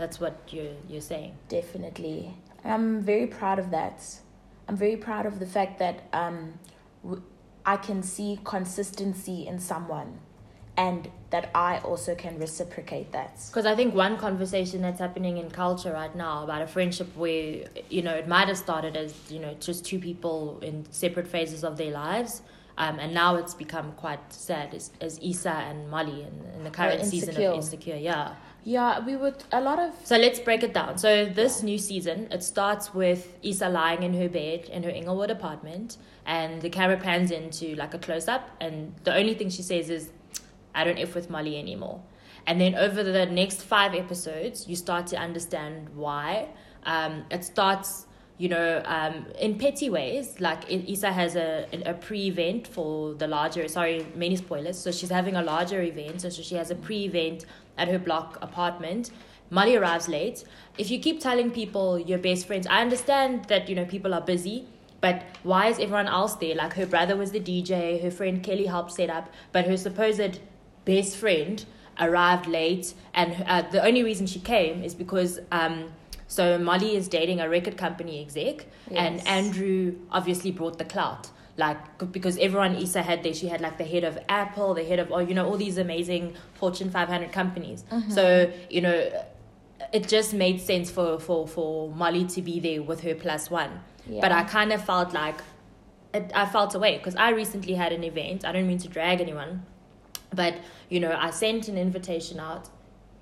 That's 0.00 0.16
what 0.22 0.34
you're 0.54 0.74
you're 0.90 1.06
saying. 1.14 1.32
Definitely. 1.48 2.34
I'm 2.64 3.00
very 3.12 3.26
proud 3.38 3.58
of 3.58 3.70
that. 3.78 3.96
I'm 4.68 4.76
very 4.76 4.96
proud 4.96 5.24
of 5.26 5.34
the 5.38 5.46
fact 5.56 5.78
that 5.84 5.96
um, 6.12 6.38
w- 7.04 7.22
I 7.68 7.76
can 7.76 8.02
see 8.02 8.40
consistency 8.44 9.46
in 9.46 9.58
someone 9.58 10.20
and 10.78 11.10
that 11.28 11.50
I 11.54 11.80
also 11.80 12.14
can 12.14 12.38
reciprocate 12.38 13.12
that. 13.12 13.34
Because 13.48 13.66
I 13.66 13.74
think 13.74 13.94
one 13.94 14.16
conversation 14.16 14.80
that's 14.80 15.00
happening 15.00 15.36
in 15.36 15.50
culture 15.50 15.92
right 15.92 16.14
now 16.16 16.44
about 16.44 16.62
a 16.62 16.66
friendship 16.66 17.08
where 17.14 17.64
you 17.90 18.02
know 18.06 18.14
it 18.14 18.26
might 18.26 18.48
have 18.48 18.56
started 18.56 18.96
as 18.96 19.12
you 19.28 19.40
know 19.40 19.54
just 19.60 19.84
two 19.84 19.98
people 19.98 20.58
in 20.62 20.86
separate 20.90 21.28
phases 21.28 21.62
of 21.62 21.76
their 21.76 21.90
lives. 21.90 22.40
Um, 22.78 23.00
and 23.00 23.12
now 23.12 23.34
it's 23.34 23.54
become 23.54 23.90
quite 24.04 24.32
sad 24.32 24.72
as, 24.72 24.92
as 25.00 25.18
Issa 25.20 25.50
and 25.50 25.90
Molly 25.90 26.22
in, 26.22 26.34
in 26.56 26.62
the 26.62 26.70
current 26.70 27.04
season 27.04 27.30
of 27.30 27.54
Insecure. 27.56 27.96
Yeah. 27.96 28.36
Yeah, 28.62 29.04
we 29.04 29.16
would, 29.16 29.42
a 29.50 29.60
lot 29.60 29.78
of, 29.80 29.94
So 30.04 30.16
let's 30.16 30.38
break 30.38 30.62
it 30.62 30.74
down. 30.74 30.98
So 30.98 31.26
this 31.26 31.62
new 31.62 31.78
season, 31.78 32.28
it 32.30 32.42
starts 32.42 32.94
with 32.94 33.36
Issa 33.42 33.68
lying 33.68 34.02
in 34.02 34.14
her 34.14 34.28
bed 34.28 34.66
in 34.66 34.82
her 34.84 34.90
Inglewood 34.90 35.30
apartment, 35.30 35.96
and 36.28 36.60
the 36.60 36.68
camera 36.68 36.98
pans 36.98 37.30
into 37.30 37.74
like 37.74 37.94
a 37.94 37.98
close 37.98 38.28
up, 38.28 38.50
and 38.60 38.94
the 39.02 39.16
only 39.16 39.34
thing 39.34 39.48
she 39.48 39.62
says 39.62 39.90
is, 39.90 40.12
"I 40.74 40.84
don't 40.84 40.98
f 40.98 41.14
with 41.14 41.30
Molly 41.30 41.58
anymore." 41.58 42.02
And 42.46 42.60
then 42.60 42.74
over 42.74 43.02
the 43.02 43.26
next 43.26 43.62
five 43.62 43.94
episodes, 43.94 44.68
you 44.68 44.76
start 44.76 45.06
to 45.08 45.16
understand 45.16 45.88
why. 45.94 46.48
Um, 46.84 47.24
it 47.30 47.44
starts, 47.44 48.06
you 48.36 48.48
know, 48.48 48.82
um, 48.84 49.26
in 49.38 49.58
petty 49.58 49.90
ways. 49.90 50.38
Like 50.38 50.70
Issa 50.70 51.12
has 51.12 51.34
a 51.34 51.66
a 51.86 51.94
pre-event 51.94 52.68
for 52.68 53.14
the 53.14 53.26
larger. 53.26 53.66
Sorry, 53.66 54.06
many 54.14 54.36
spoilers. 54.36 54.78
So 54.78 54.92
she's 54.92 55.10
having 55.10 55.36
a 55.36 55.42
larger 55.42 55.80
event. 55.82 56.20
So 56.20 56.28
she 56.30 56.54
has 56.56 56.70
a 56.70 56.78
pre-event 56.86 57.46
at 57.78 57.88
her 57.88 57.98
block 57.98 58.38
apartment. 58.42 59.10
Molly 59.50 59.76
arrives 59.76 60.08
late. 60.08 60.44
If 60.76 60.90
you 60.90 60.98
keep 61.00 61.20
telling 61.20 61.50
people 61.50 61.98
your 61.98 62.18
best 62.18 62.46
friends, 62.46 62.66
I 62.66 62.82
understand 62.82 63.46
that 63.46 63.68
you 63.70 63.74
know 63.74 63.86
people 63.86 64.12
are 64.12 64.20
busy, 64.20 64.66
but 65.00 65.22
why 65.42 65.68
is 65.68 65.78
everyone 65.78 66.06
else 66.06 66.34
there? 66.34 66.54
Like 66.54 66.74
her 66.74 66.86
brother 66.86 67.16
was 67.16 67.30
the 67.30 67.40
DJ, 67.40 68.02
her 68.02 68.10
friend 68.10 68.42
Kelly 68.42 68.66
helped 68.66 68.92
set 68.92 69.10
up, 69.10 69.32
but 69.52 69.66
her 69.66 69.76
supposed 69.76 70.40
best 70.84 71.16
friend 71.16 71.64
arrived 72.00 72.46
late, 72.46 72.94
and 73.14 73.44
uh, 73.46 73.62
the 73.62 73.84
only 73.84 74.02
reason 74.02 74.26
she 74.26 74.40
came 74.40 74.82
is 74.82 74.94
because 74.94 75.38
um, 75.52 75.92
so 76.26 76.58
Molly 76.58 76.94
is 76.96 77.08
dating 77.08 77.40
a 77.40 77.48
record 77.48 77.76
company 77.76 78.20
exec, 78.20 78.66
and 78.94 79.26
Andrew 79.26 79.94
obviously 80.10 80.50
brought 80.50 80.78
the 80.78 80.84
clout. 80.84 81.30
Like 81.56 82.12
because 82.12 82.38
everyone 82.38 82.76
Issa 82.76 83.02
had 83.02 83.24
there, 83.24 83.34
she 83.34 83.48
had 83.48 83.60
like 83.60 83.78
the 83.78 83.84
head 83.84 84.04
of 84.04 84.16
Apple, 84.28 84.74
the 84.74 84.84
head 84.84 85.00
of 85.00 85.10
oh 85.10 85.18
you 85.18 85.34
know 85.34 85.46
all 85.48 85.56
these 85.56 85.76
amazing 85.76 86.34
Fortune 86.54 86.90
500 86.90 87.32
companies. 87.32 87.84
So 88.10 88.52
you 88.70 88.80
know, 88.80 89.24
it 89.92 90.06
just 90.06 90.34
made 90.34 90.60
sense 90.60 90.88
for 90.90 91.18
for 91.18 91.48
for 91.48 91.90
Molly 91.90 92.26
to 92.26 92.42
be 92.42 92.60
there 92.60 92.82
with 92.82 93.00
her 93.00 93.14
plus 93.14 93.50
one. 93.50 93.80
But 94.08 94.32
I 94.32 94.44
kind 94.44 94.72
of 94.72 94.84
felt 94.84 95.12
like 95.12 95.40
it, 96.14 96.32
I 96.34 96.46
felt 96.46 96.74
away 96.74 96.96
because 96.98 97.16
I 97.16 97.30
recently 97.30 97.74
had 97.74 97.92
an 97.92 98.04
event. 98.04 98.44
I 98.44 98.52
don't 98.52 98.66
mean 98.66 98.78
to 98.78 98.88
drag 98.88 99.20
anyone, 99.20 99.64
but 100.34 100.54
you 100.88 101.00
know, 101.00 101.16
I 101.18 101.30
sent 101.30 101.68
an 101.68 101.76
invitation 101.76 102.40
out. 102.40 102.68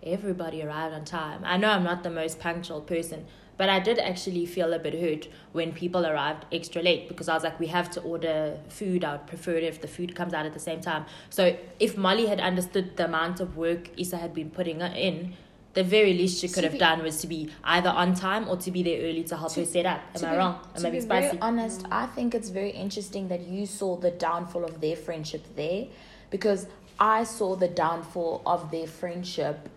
Everybody 0.02 0.62
arrived 0.62 0.94
on 0.94 1.04
time. 1.04 1.42
I 1.44 1.56
know 1.56 1.70
I'm 1.70 1.82
not 1.82 2.04
the 2.04 2.10
most 2.10 2.38
punctual 2.38 2.80
person, 2.80 3.26
but 3.56 3.68
I 3.68 3.80
did 3.80 3.98
actually 3.98 4.46
feel 4.46 4.72
a 4.72 4.78
bit 4.78 4.94
hurt 5.00 5.28
when 5.52 5.72
people 5.72 6.06
arrived 6.06 6.44
extra 6.52 6.82
late 6.82 7.08
because 7.08 7.28
I 7.28 7.34
was 7.34 7.42
like, 7.42 7.58
we 7.58 7.66
have 7.68 7.90
to 7.92 8.00
order 8.02 8.58
food. 8.68 9.02
I 9.02 9.12
would 9.12 9.26
prefer 9.26 9.52
it 9.52 9.64
if 9.64 9.80
the 9.80 9.88
food 9.88 10.14
comes 10.14 10.32
out 10.34 10.46
at 10.46 10.52
the 10.52 10.60
same 10.60 10.80
time. 10.80 11.06
So 11.30 11.56
if 11.80 11.96
Molly 11.96 12.26
had 12.26 12.40
understood 12.40 12.96
the 12.96 13.06
amount 13.06 13.40
of 13.40 13.56
work 13.56 13.90
Issa 13.98 14.18
had 14.18 14.34
been 14.34 14.50
putting 14.50 14.80
in, 14.80 15.34
the 15.76 15.84
very 15.84 16.12
least 16.14 16.40
she 16.40 16.48
could 16.48 16.62
To 16.62 16.68
have 16.68 16.72
be- 16.72 16.78
done 16.78 17.02
was 17.02 17.20
to 17.20 17.26
be 17.26 17.40
either 17.62 17.90
on 17.90 18.14
time 18.14 18.48
or 18.48 18.56
to 18.56 18.70
be 18.76 18.82
there 18.82 19.00
early 19.08 19.22
to 19.30 19.36
help 19.36 19.52
To- 19.52 19.60
her 19.60 19.66
set 19.66 19.86
up. 19.86 20.00
Am 20.16 20.24
I 20.24 20.30
be- 20.32 20.36
wrong? 20.38 20.54
Am 20.74 20.80
to 20.82 20.88
I 20.88 20.90
be 20.90 20.96
being 20.98 21.08
very 21.08 21.38
honest, 21.40 21.84
I 22.02 22.06
think 22.06 22.34
it's 22.34 22.48
very 22.60 22.70
interesting 22.70 23.28
that 23.28 23.42
you 23.54 23.66
saw 23.66 23.96
the 23.96 24.10
downfall 24.10 24.64
of 24.64 24.80
their 24.80 24.96
friendship 24.96 25.44
there, 25.54 25.84
because 26.30 26.66
I 26.98 27.24
saw 27.24 27.54
the 27.56 27.68
downfall 27.68 28.42
of 28.46 28.70
their 28.70 28.86
friendship 28.86 29.68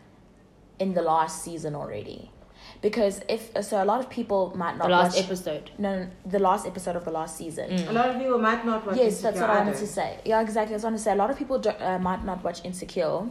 in 0.80 0.94
the 0.94 1.02
last 1.02 1.44
season 1.44 1.76
already, 1.76 2.32
because 2.82 3.20
if 3.28 3.52
so, 3.62 3.84
a 3.84 3.88
lot 3.92 4.00
of 4.00 4.10
people 4.10 4.54
might 4.56 4.78
not 4.78 4.86
The 4.88 4.94
last 4.94 5.16
watch. 5.18 5.26
episode. 5.26 5.72
no, 5.78 5.90
no, 6.00 6.08
the 6.26 6.40
last 6.40 6.66
episode 6.66 6.96
of 6.96 7.04
the 7.04 7.12
last 7.12 7.36
season. 7.36 7.70
Mm. 7.72 7.90
A 7.90 7.92
lot 7.92 8.10
of 8.12 8.18
people 8.22 8.40
might 8.40 8.66
not 8.66 8.86
watch 8.88 8.96
Yes, 8.96 9.22
that's 9.22 9.36
Insecure 9.36 9.42
what 9.42 9.50
I 9.50 9.60
wanted 9.66 9.80
to 9.80 9.88
say. 9.88 10.10
Yeah, 10.24 10.40
exactly. 10.42 10.74
I 10.74 10.78
was 10.78 10.84
going 10.84 10.94
to 10.96 11.00
say 11.08 11.12
a 11.12 11.16
lot 11.24 11.30
of 11.30 11.38
people 11.38 11.60
do, 11.60 11.72
uh, 11.72 12.00
might 12.00 12.24
not 12.24 12.42
watch 12.42 12.64
Insecure, 12.64 13.24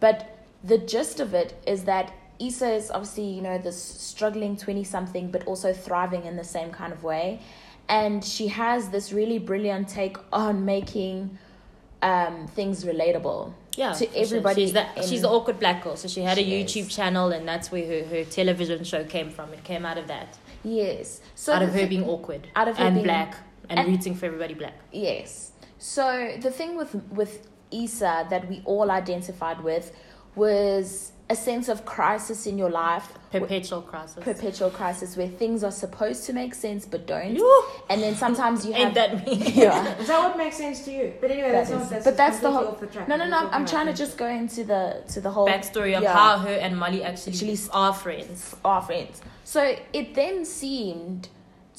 but 0.00 0.16
the 0.64 0.78
gist 0.78 1.20
of 1.20 1.34
it 1.34 1.54
is 1.66 1.84
that 1.84 2.12
Issa 2.38 2.70
is 2.72 2.90
obviously 2.90 3.24
you 3.24 3.42
know 3.42 3.58
this 3.58 3.80
struggling 3.82 4.56
twenty 4.56 4.84
something, 4.84 5.30
but 5.30 5.44
also 5.46 5.72
thriving 5.72 6.24
in 6.24 6.36
the 6.36 6.44
same 6.44 6.70
kind 6.70 6.92
of 6.92 7.02
way, 7.02 7.40
and 7.88 8.24
she 8.24 8.48
has 8.48 8.90
this 8.90 9.12
really 9.12 9.38
brilliant 9.38 9.88
take 9.88 10.16
on 10.32 10.64
making 10.64 11.38
um, 12.02 12.46
things 12.48 12.84
relatable. 12.84 13.52
Yeah, 13.76 13.92
To 13.92 14.06
for 14.06 14.12
sure. 14.12 14.22
everybody 14.22 14.62
She's 14.64 14.72
the, 14.72 14.86
in- 14.96 15.06
she's 15.06 15.20
the 15.22 15.28
awkward 15.28 15.60
black 15.60 15.84
girl. 15.84 15.96
So 15.96 16.08
she 16.08 16.22
had 16.22 16.38
a 16.38 16.42
YouTube 16.44 16.86
is. 16.88 16.94
channel, 16.96 17.30
and 17.32 17.46
that's 17.46 17.70
where 17.70 17.86
her, 17.86 18.08
her 18.08 18.24
television 18.24 18.84
show 18.84 19.04
came 19.04 19.28
from. 19.30 19.52
It 19.52 19.64
came 19.64 19.84
out 19.84 19.98
of 19.98 20.06
that, 20.08 20.38
Yes, 20.64 21.20
so 21.34 21.52
out 21.52 21.62
of 21.62 21.74
her 21.74 21.86
being 21.86 22.04
awkward 22.04 22.48
out 22.56 22.68
of 22.68 22.76
her 22.78 22.84
and 22.84 22.94
being- 22.96 23.04
black 23.04 23.36
and, 23.68 23.78
and- 23.80 23.88
rooting 23.88 24.14
for 24.14 24.26
everybody 24.26 24.54
black. 24.54 24.74
Yes. 24.92 25.52
So 25.78 26.36
the 26.40 26.50
thing 26.50 26.76
with 26.76 26.94
with 27.10 27.48
Issa 27.70 28.26
that 28.30 28.48
we 28.48 28.62
all 28.64 28.90
identified 28.90 29.60
with 29.62 29.92
was 30.36 31.12
a 31.28 31.34
sense 31.34 31.68
of 31.68 31.84
crisis 31.84 32.46
in 32.46 32.56
your 32.56 32.70
life, 32.70 33.12
Perpetual 33.32 33.82
crisis. 33.82 34.22
perpetual 34.22 34.70
crisis 34.70 35.16
where 35.16 35.26
things 35.26 35.64
are 35.64 35.72
supposed 35.72 36.24
to 36.26 36.32
make 36.32 36.54
sense 36.54 36.86
but 36.86 37.04
don't, 37.06 37.34
Yoo. 37.34 37.64
and 37.90 38.00
then 38.00 38.14
sometimes 38.14 38.64
you 38.64 38.72
have 38.74 38.86
Ain't 38.86 38.94
that 38.94 39.26
me? 39.26 39.34
yeah. 39.54 39.96
Is 39.98 40.06
that 40.06 40.20
what 40.28 40.38
makes 40.38 40.56
sense 40.56 40.84
to 40.84 40.92
you? 40.92 41.12
But 41.20 41.32
anyway, 41.32 41.50
That 41.50 41.66
that's 41.66 41.70
not. 41.70 41.90
That's 41.90 42.04
but 42.04 42.16
that's 42.16 42.38
the 42.38 42.52
whole- 42.52 42.72
the 42.72 42.86
track. 42.86 43.08
No, 43.08 43.16
no, 43.16 43.24
We're 43.24 43.30
no. 43.30 43.48
I'm 43.50 43.66
trying 43.66 43.86
to 43.86 43.92
just 43.92 44.16
go 44.16 44.28
into 44.28 44.62
the 44.62 45.02
to 45.14 45.20
the 45.20 45.30
whole 45.30 45.48
Backstory 45.48 45.96
of 45.96 46.04
Yeah. 46.04 46.12
how 46.14 46.38
her 46.38 46.48
and 46.54 46.78
Molly 46.78 47.02
actually, 47.02 47.32
Actually 47.32 47.58
are 47.72 47.92
friends. 47.92 48.54
our 48.64 48.80
friends. 48.82 49.20
So 49.42 49.74
it 49.92 50.14
then 50.14 50.44
seemed 50.44 51.28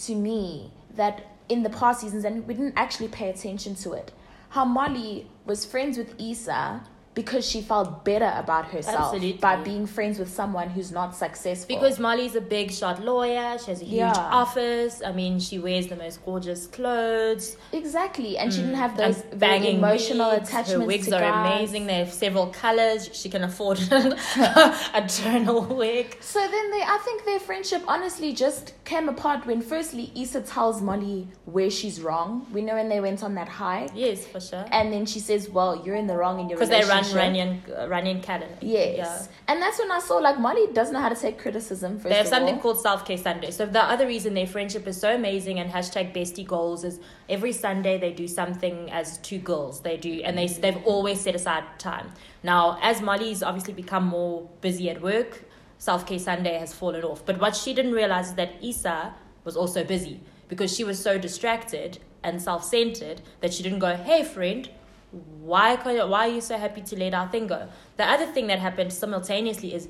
to 0.05 0.13
me 0.15 0.71
that 0.95 1.25
in 1.47 1.63
the 1.63 1.69
past 1.69 2.01
seasons, 2.01 2.25
and 2.25 2.45
we 2.45 2.53
didn't 2.53 2.73
actually 2.75 3.07
pay 3.07 3.29
attention 3.29 3.75
to 3.75 3.93
it, 3.93 4.11
how 4.49 4.65
Molly 4.65 5.27
was 5.45 5.63
friends 5.63 5.97
with 5.97 6.19
Issa 6.19 6.81
because 7.17 7.43
she 7.51 7.61
felt 7.61 8.05
better 8.05 8.31
about 8.43 8.65
herself 8.75 9.05
Absolutely. 9.13 9.33
by 9.47 9.55
being 9.69 9.85
friends 9.87 10.19
with 10.19 10.31
someone 10.41 10.69
who's 10.69 10.91
not 10.91 11.15
successful. 11.15 11.67
Because 11.75 11.97
Molly's 11.99 12.35
a 12.35 12.41
big 12.57 12.67
shot 12.71 12.97
lawyer, 13.03 13.57
she 13.57 13.71
has 13.71 13.81
a 13.81 13.85
huge 13.85 13.97
Yeah. 14.17 14.41
office. 14.43 15.01
I 15.09 15.11
mean, 15.19 15.39
she 15.39 15.57
wears 15.57 15.85
the 15.87 15.95
most 15.95 16.23
gorgeous 16.23 16.67
clothes. 16.67 17.57
exactly, 17.73 18.37
and 18.37 18.53
she 18.53 18.59
didn't 18.61 18.75
have 18.85 18.91
Mm. 18.91 18.97
Those 19.03 19.23
very 19.47 19.71
emotional 19.71 20.29
wigs. 20.31 20.47
attachments. 20.49 20.81
Her 20.81 20.87
wigs 20.93 21.07
to 21.07 21.15
are 21.17 21.21
guys. 21.21 21.37
amazing. 21.57 21.87
They 21.87 21.99
have 22.03 22.13
several 22.25 22.47
colors. 22.65 23.09
She 23.19 23.29
can 23.29 23.43
afford 23.43 23.79
a 23.91 25.01
tonal 25.07 25.61
wig. 25.81 26.17
So 26.21 26.39
then 26.39 26.65
they, 26.73 26.81
I 26.95 26.99
think 27.05 27.25
their 27.25 27.39
friendship 27.39 27.81
honestly 27.87 28.31
just 28.45 28.73
came 28.85 29.09
apart 29.09 29.39
when 29.49 29.59
firstly 29.61 30.11
Issa 30.15 30.41
tells 30.41 30.81
Molly 30.81 31.27
where 31.45 31.71
she's 31.79 31.97
wrong. 32.05 32.45
We 32.53 32.61
know 32.61 32.75
when 32.75 32.89
they 32.89 33.01
went 33.01 33.23
on 33.23 33.33
that 33.39 33.49
hike. 33.49 33.91
Yes, 33.95 34.25
for 34.25 34.39
sure. 34.39 34.65
And 34.71 34.85
then 34.93 35.05
she 35.05 35.19
says, 35.29 35.49
"Well, 35.49 35.71
you're 35.83 35.95
in 36.03 36.07
the 36.11 36.17
wrong 36.21 36.39
in 36.41 36.45
your 36.49 36.57
Because 36.59 36.69
run 37.15 37.31
relationship." 37.33 37.67
Runyon, 37.67 37.79
uh, 37.85 37.87
Runyon 37.89 38.17
Academy. 38.17 38.53
Yes, 38.61 38.97
Yeah. 38.97 39.27
and 39.47 39.61
that's 39.61 39.79
when 39.79 39.91
I 39.91 39.99
saw 39.99 40.17
like 40.17 40.39
Molly 40.39 40.67
doesn't 40.73 40.93
know 40.93 40.99
how 41.01 41.09
to 41.09 41.15
take 41.15 41.37
criticism. 41.37 41.99
First 41.99 42.09
They 42.09 42.15
have 42.15 42.27
something 42.27 42.55
all. 42.55 42.61
called 42.61 42.79
Self 42.81 43.05
Care 43.05 43.17
Sunday. 43.17 43.51
So 43.51 43.65
the 43.65 43.83
other 43.83 44.07
reason 44.07 44.33
their 44.33 44.47
friendship 44.47 44.87
is 44.87 44.99
so 44.99 45.13
amazing 45.13 45.59
and 45.59 45.71
hashtag 45.71 46.13
bestie 46.13 46.45
goals 46.45 46.83
is 46.83 46.99
every 47.29 47.51
Sunday 47.53 47.97
they 47.97 48.11
do 48.11 48.27
something 48.27 48.91
as 48.91 49.17
two 49.19 49.39
girls. 49.39 49.81
They 49.81 49.97
do, 49.97 50.21
and 50.23 50.37
they 50.37 50.47
they've 50.47 50.83
always 50.85 51.21
set 51.21 51.35
aside 51.35 51.63
time. 51.79 52.11
Now, 52.43 52.77
as 52.81 53.01
Molly's 53.01 53.43
obviously 53.43 53.73
become 53.73 54.05
more 54.05 54.47
busy 54.61 54.89
at 54.89 55.01
work, 55.01 55.43
Self 55.79 56.05
Care 56.05 56.19
Sunday 56.19 56.57
has 56.57 56.73
fallen 56.73 57.03
off. 57.03 57.25
But 57.25 57.39
what 57.39 57.55
she 57.55 57.73
didn't 57.73 57.91
realize 57.93 58.29
is 58.29 58.33
that 58.35 58.51
Issa 58.63 59.13
was 59.43 59.55
also 59.55 59.83
busy 59.83 60.19
because 60.47 60.75
she 60.75 60.83
was 60.83 61.01
so 61.01 61.17
distracted 61.17 61.99
and 62.23 62.41
self 62.41 62.63
centered 62.63 63.21
that 63.41 63.53
she 63.53 63.61
didn't 63.63 63.79
go, 63.79 63.95
"Hey, 63.95 64.23
friend." 64.23 64.69
Why, 65.11 65.75
can't- 65.77 66.09
why 66.09 66.27
are 66.27 66.31
you 66.31 66.41
so 66.41 66.57
happy 66.57 66.81
to 66.81 66.99
let 66.99 67.13
our 67.13 67.27
thing 67.29 67.47
go? 67.47 67.67
The 67.97 68.05
other 68.05 68.25
thing 68.25 68.47
that 68.47 68.59
happened 68.59 68.91
simultaneously 68.93 69.73
is 69.73 69.87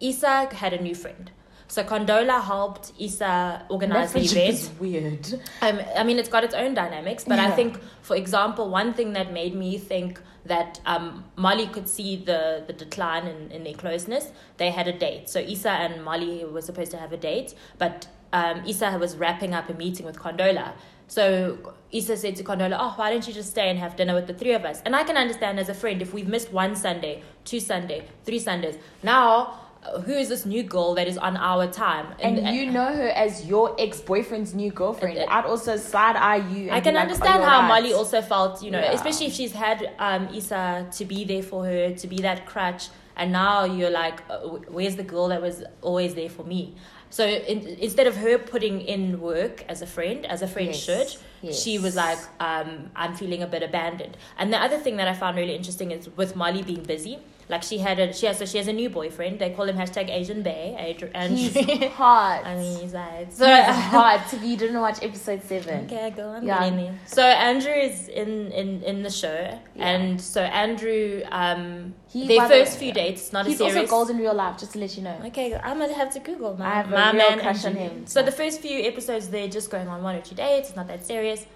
Issa 0.00 0.48
had 0.54 0.72
a 0.72 0.80
new 0.82 0.94
friend. 0.94 1.30
So 1.68 1.82
Condola 1.82 2.42
helped 2.44 2.92
Issa 2.98 3.64
organize 3.68 4.12
the 4.12 4.20
event. 4.20 4.54
is 4.54 4.70
weird. 4.78 5.26
Um, 5.62 5.80
I 5.96 6.04
mean, 6.04 6.18
it's 6.18 6.28
got 6.28 6.44
its 6.44 6.54
own 6.54 6.74
dynamics, 6.74 7.24
but 7.24 7.40
I 7.40 7.50
think, 7.50 7.80
for 8.02 8.14
example, 8.14 8.68
one 8.70 8.94
thing 8.94 9.14
that 9.14 9.32
made 9.32 9.54
me 9.54 9.76
think 9.78 10.20
that 10.44 10.78
um, 10.86 11.24
Molly 11.34 11.66
could 11.66 11.88
see 11.88 12.14
the, 12.16 12.62
the 12.68 12.72
decline 12.72 13.26
in, 13.26 13.50
in 13.50 13.64
their 13.64 13.74
closeness, 13.74 14.30
they 14.58 14.70
had 14.70 14.86
a 14.86 14.96
date. 14.96 15.28
So 15.28 15.40
Issa 15.40 15.70
and 15.70 16.04
Molly 16.04 16.44
were 16.44 16.62
supposed 16.62 16.92
to 16.92 16.98
have 16.98 17.12
a 17.12 17.16
date, 17.16 17.54
but 17.78 18.06
um, 18.32 18.62
Issa 18.64 18.96
was 18.98 19.16
wrapping 19.16 19.52
up 19.52 19.68
a 19.68 19.74
meeting 19.74 20.06
with 20.06 20.18
Condola. 20.20 20.72
So 21.08 21.74
Issa 21.92 22.16
said 22.16 22.36
to 22.36 22.44
Condola, 22.44 22.76
Oh, 22.80 22.92
why 22.96 23.10
don't 23.10 23.26
you 23.26 23.32
just 23.32 23.50
stay 23.50 23.70
and 23.70 23.78
have 23.78 23.96
dinner 23.96 24.14
with 24.14 24.26
the 24.26 24.34
three 24.34 24.52
of 24.54 24.64
us? 24.64 24.82
And 24.84 24.94
I 24.96 25.04
can 25.04 25.16
understand 25.16 25.58
as 25.60 25.68
a 25.68 25.74
friend 25.74 26.02
if 26.02 26.12
we've 26.12 26.28
missed 26.28 26.52
one 26.52 26.74
Sunday, 26.76 27.22
two 27.44 27.60
Sunday, 27.60 28.04
three 28.24 28.38
Sundays. 28.38 28.76
Now, 29.02 29.60
uh, 29.84 30.00
who 30.00 30.12
is 30.12 30.28
this 30.28 30.44
new 30.44 30.64
girl 30.64 30.94
that 30.94 31.06
is 31.06 31.16
on 31.16 31.36
our 31.36 31.68
time? 31.68 32.06
And, 32.20 32.54
you 32.56 32.70
know 32.72 32.86
her 32.86 33.08
as 33.10 33.46
your 33.46 33.76
ex 33.78 34.00
boyfriend's 34.00 34.52
new 34.52 34.70
girlfriend. 34.72 35.16
And- 35.18 35.30
I'd 35.30 35.44
also 35.44 35.76
side 35.76 36.16
eye 36.16 36.36
you. 36.48 36.64
And 36.64 36.72
I 36.72 36.80
can 36.80 36.94
like, 36.94 37.02
understand 37.04 37.42
"Oh, 37.42 37.46
how 37.46 37.60
you're 37.60 37.68
Molly 37.68 37.92
also 37.92 38.20
felt, 38.20 38.62
you 38.64 38.72
know, 38.72 38.80
Yeah. 38.80 38.92
especially 38.92 39.26
if 39.26 39.32
she's 39.32 39.52
had 39.52 39.88
um, 40.00 40.28
Issa 40.34 40.88
to 40.90 41.04
be 41.04 41.24
there 41.24 41.42
for 41.42 41.64
her, 41.64 41.92
to 41.94 42.06
be 42.08 42.16
that 42.22 42.46
crutch, 42.46 42.88
and 43.16 43.32
now 43.32 43.64
you're 43.64 43.90
like, 43.90 44.22
uh, 44.28 44.38
where's 44.68 44.96
the 44.96 45.02
girl 45.04 45.28
that 45.28 45.40
was 45.40 45.62
always 45.82 46.14
there 46.16 46.28
for 46.28 46.42
me? 46.42 46.74
So 47.10 47.26
in, 47.26 47.66
instead 47.66 48.06
of 48.06 48.16
her 48.16 48.38
putting 48.38 48.80
in 48.80 49.20
work 49.20 49.64
as 49.68 49.82
a 49.82 49.86
friend, 49.86 50.26
as 50.26 50.42
a 50.42 50.48
friend 50.48 50.68
Yes, 50.68 50.80
should, 50.80 51.16
yes. 51.42 51.62
she 51.62 51.78
was 51.78 51.96
like, 51.96 52.18
um, 52.40 52.90
I'm 52.96 53.14
feeling 53.14 53.42
a 53.42 53.46
bit 53.46 53.62
abandoned. 53.62 54.16
And 54.38 54.52
the 54.52 54.58
other 54.58 54.78
thing 54.78 54.96
that 54.96 55.08
I 55.08 55.14
found 55.14 55.36
really 55.36 55.54
interesting 55.54 55.90
is 55.92 56.08
with 56.16 56.36
Molly 56.36 56.62
being 56.62 56.82
busy. 56.82 57.18
Like 57.48 57.62
she 57.62 57.78
had 57.78 58.00
a 58.00 58.12
she 58.12 58.26
has 58.26 58.38
so 58.38 58.44
she 58.44 58.58
has 58.58 58.66
a 58.66 58.72
new 58.72 58.90
boyfriend. 58.90 59.38
They 59.38 59.50
call 59.50 59.68
him 59.68 59.76
hashtag 59.76 60.08
Asian 60.10 60.42
Bay. 60.42 60.74
Adri- 60.78 61.12
and 61.14 61.36
He's 61.38 61.54
hot. 61.92 62.42
I 62.44 62.56
mean 62.56 62.80
he's 62.80 62.92
like 62.92 63.30
so 63.30 63.46
hot. 63.94 64.32
If 64.34 64.42
you 64.42 64.56
didn't 64.56 64.80
watch 64.80 64.98
episode 65.00 65.44
seven, 65.44 65.84
Okay, 65.84 66.10
go 66.16 66.28
on. 66.30 66.44
Yeah. 66.44 66.64
Yeah. 66.64 66.92
So 67.06 67.22
Andrew 67.22 67.72
is 67.72 68.08
in 68.08 68.50
in 68.50 68.82
in 68.82 69.02
the 69.04 69.10
show, 69.10 69.58
and 69.76 70.20
so 70.20 70.40
Andrew, 70.42 71.22
um, 71.30 71.94
He- 72.08 72.26
their 72.26 72.48
first 72.48 72.78
few 72.78 72.88
yeah. 72.88 72.94
dates, 72.94 73.32
not 73.32 73.46
he's 73.46 73.54
a 73.56 73.58
series. 73.58 73.76
also 73.76 73.90
gold 73.90 74.10
in 74.10 74.18
real 74.18 74.34
life. 74.34 74.58
Just 74.58 74.72
to 74.72 74.80
let 74.80 74.96
you 74.96 75.04
know. 75.04 75.16
Okay, 75.26 75.54
I'm 75.54 75.78
gonna 75.78 75.94
have 75.94 76.12
to 76.14 76.20
Google 76.20 76.56
my, 76.58 76.66
I 76.66 76.74
have 76.80 76.88
a 76.88 76.90
my 76.90 77.12
real 77.12 77.28
man 77.30 77.38
crush 77.38 77.64
on 77.64 77.76
him. 77.76 78.06
So 78.08 78.24
the 78.24 78.32
first 78.32 78.60
few 78.60 78.80
episodes, 78.80 79.28
they're 79.28 79.46
just 79.58 79.70
going 79.70 79.86
on 79.86 80.02
one 80.02 80.16
or 80.16 80.20
two 80.20 80.34
dates. 80.34 80.70
It's 80.70 80.76
not 80.76 80.88
that 80.88 81.06
serious. 81.06 81.46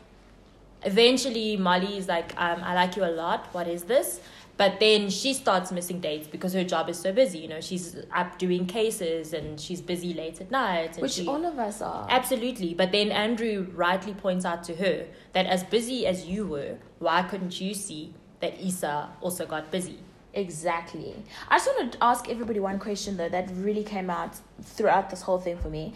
Eventually, 0.83 1.57
Molly 1.59 1.99
is 1.99 2.09
like, 2.09 2.33
um, 2.41 2.63
"I 2.65 2.75
like 2.75 2.97
you 2.97 3.05
a 3.05 3.11
lot. 3.25 3.49
What 3.53 3.67
is 3.69 3.83
this?" 3.85 4.21
But 4.61 4.79
then 4.79 5.09
she 5.09 5.33
starts 5.33 5.73
missing 5.73 6.01
dates 6.01 6.27
because 6.29 6.53
her 6.53 6.65
job 6.65 6.91
is 6.91 6.99
so 6.99 7.13
busy. 7.13 7.39
You 7.39 7.49
know, 7.49 7.63
she's 7.63 7.97
up 8.15 8.37
doing 8.37 8.67
cases 8.67 9.33
and 9.33 9.59
she's 9.59 9.81
busy 9.81 10.13
late 10.13 10.39
at 10.43 10.51
night. 10.51 10.91
And 10.97 11.01
Which 11.01 11.13
she, 11.13 11.27
all 11.27 11.47
of 11.47 11.59
us 11.59 11.81
are. 11.81 12.07
Absolutely. 12.11 12.75
But 12.75 12.93
then 12.93 13.11
Andrew 13.11 13.69
rightly 13.75 14.13
points 14.13 14.45
out 14.45 14.63
to 14.65 14.77
her 14.77 15.07
that 15.33 15.47
as 15.47 15.65
busy 15.65 16.07
as 16.07 16.27
you 16.27 16.47
were, 16.47 16.77
why 16.99 17.23
couldn't 17.23 17.59
you 17.59 17.73
see 17.73 18.13
that 18.41 18.61
Issa 18.63 19.09
also 19.23 19.47
got 19.47 19.71
busy? 19.71 20.01
Exactly. 20.35 21.15
I 21.49 21.57
just 21.57 21.67
want 21.69 21.93
to 21.93 22.05
ask 22.05 22.29
everybody 22.29 22.61
one 22.61 22.79
question 22.79 23.17
though 23.17 23.31
that 23.31 23.51
really 23.55 23.83
came 23.83 24.11
out 24.11 24.37
throughout 24.61 25.09
this 25.09 25.23
whole 25.23 25.39
thing 25.39 25.57
for 25.57 25.71
me. 25.71 25.95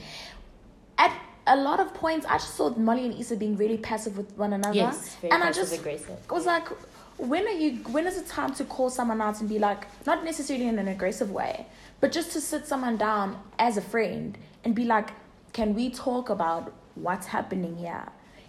At 0.96 1.14
a 1.46 1.56
lot 1.56 1.80
of 1.80 1.92
points, 1.92 2.24
I 2.24 2.38
just 2.38 2.54
saw 2.54 2.70
Molly 2.70 3.04
and 3.04 3.14
Issa 3.20 3.36
being 3.36 3.58
really 3.58 3.76
passive 3.76 4.16
with 4.16 4.34
one 4.38 4.54
another. 4.54 4.74
Yes, 4.74 5.16
very 5.16 5.32
and 5.32 5.44
I 5.44 5.52
just 5.52 5.74
aggressive. 5.74 6.18
was 6.30 6.46
like, 6.46 6.66
when 7.16 7.46
are 7.46 7.52
you? 7.52 7.76
When 7.90 8.06
is 8.06 8.16
it 8.16 8.26
time 8.26 8.54
to 8.54 8.64
call 8.64 8.90
someone 8.90 9.20
out 9.20 9.40
and 9.40 9.48
be 9.48 9.58
like, 9.58 9.86
not 10.06 10.24
necessarily 10.24 10.66
in 10.66 10.78
an 10.78 10.88
aggressive 10.88 11.30
way, 11.30 11.66
but 12.00 12.12
just 12.12 12.32
to 12.32 12.40
sit 12.40 12.66
someone 12.66 12.96
down 12.96 13.38
as 13.58 13.76
a 13.76 13.80
friend 13.80 14.36
and 14.64 14.74
be 14.74 14.84
like, 14.84 15.10
can 15.52 15.74
we 15.74 15.90
talk 15.90 16.30
about 16.30 16.72
what's 16.94 17.26
happening 17.26 17.76
here? 17.76 18.04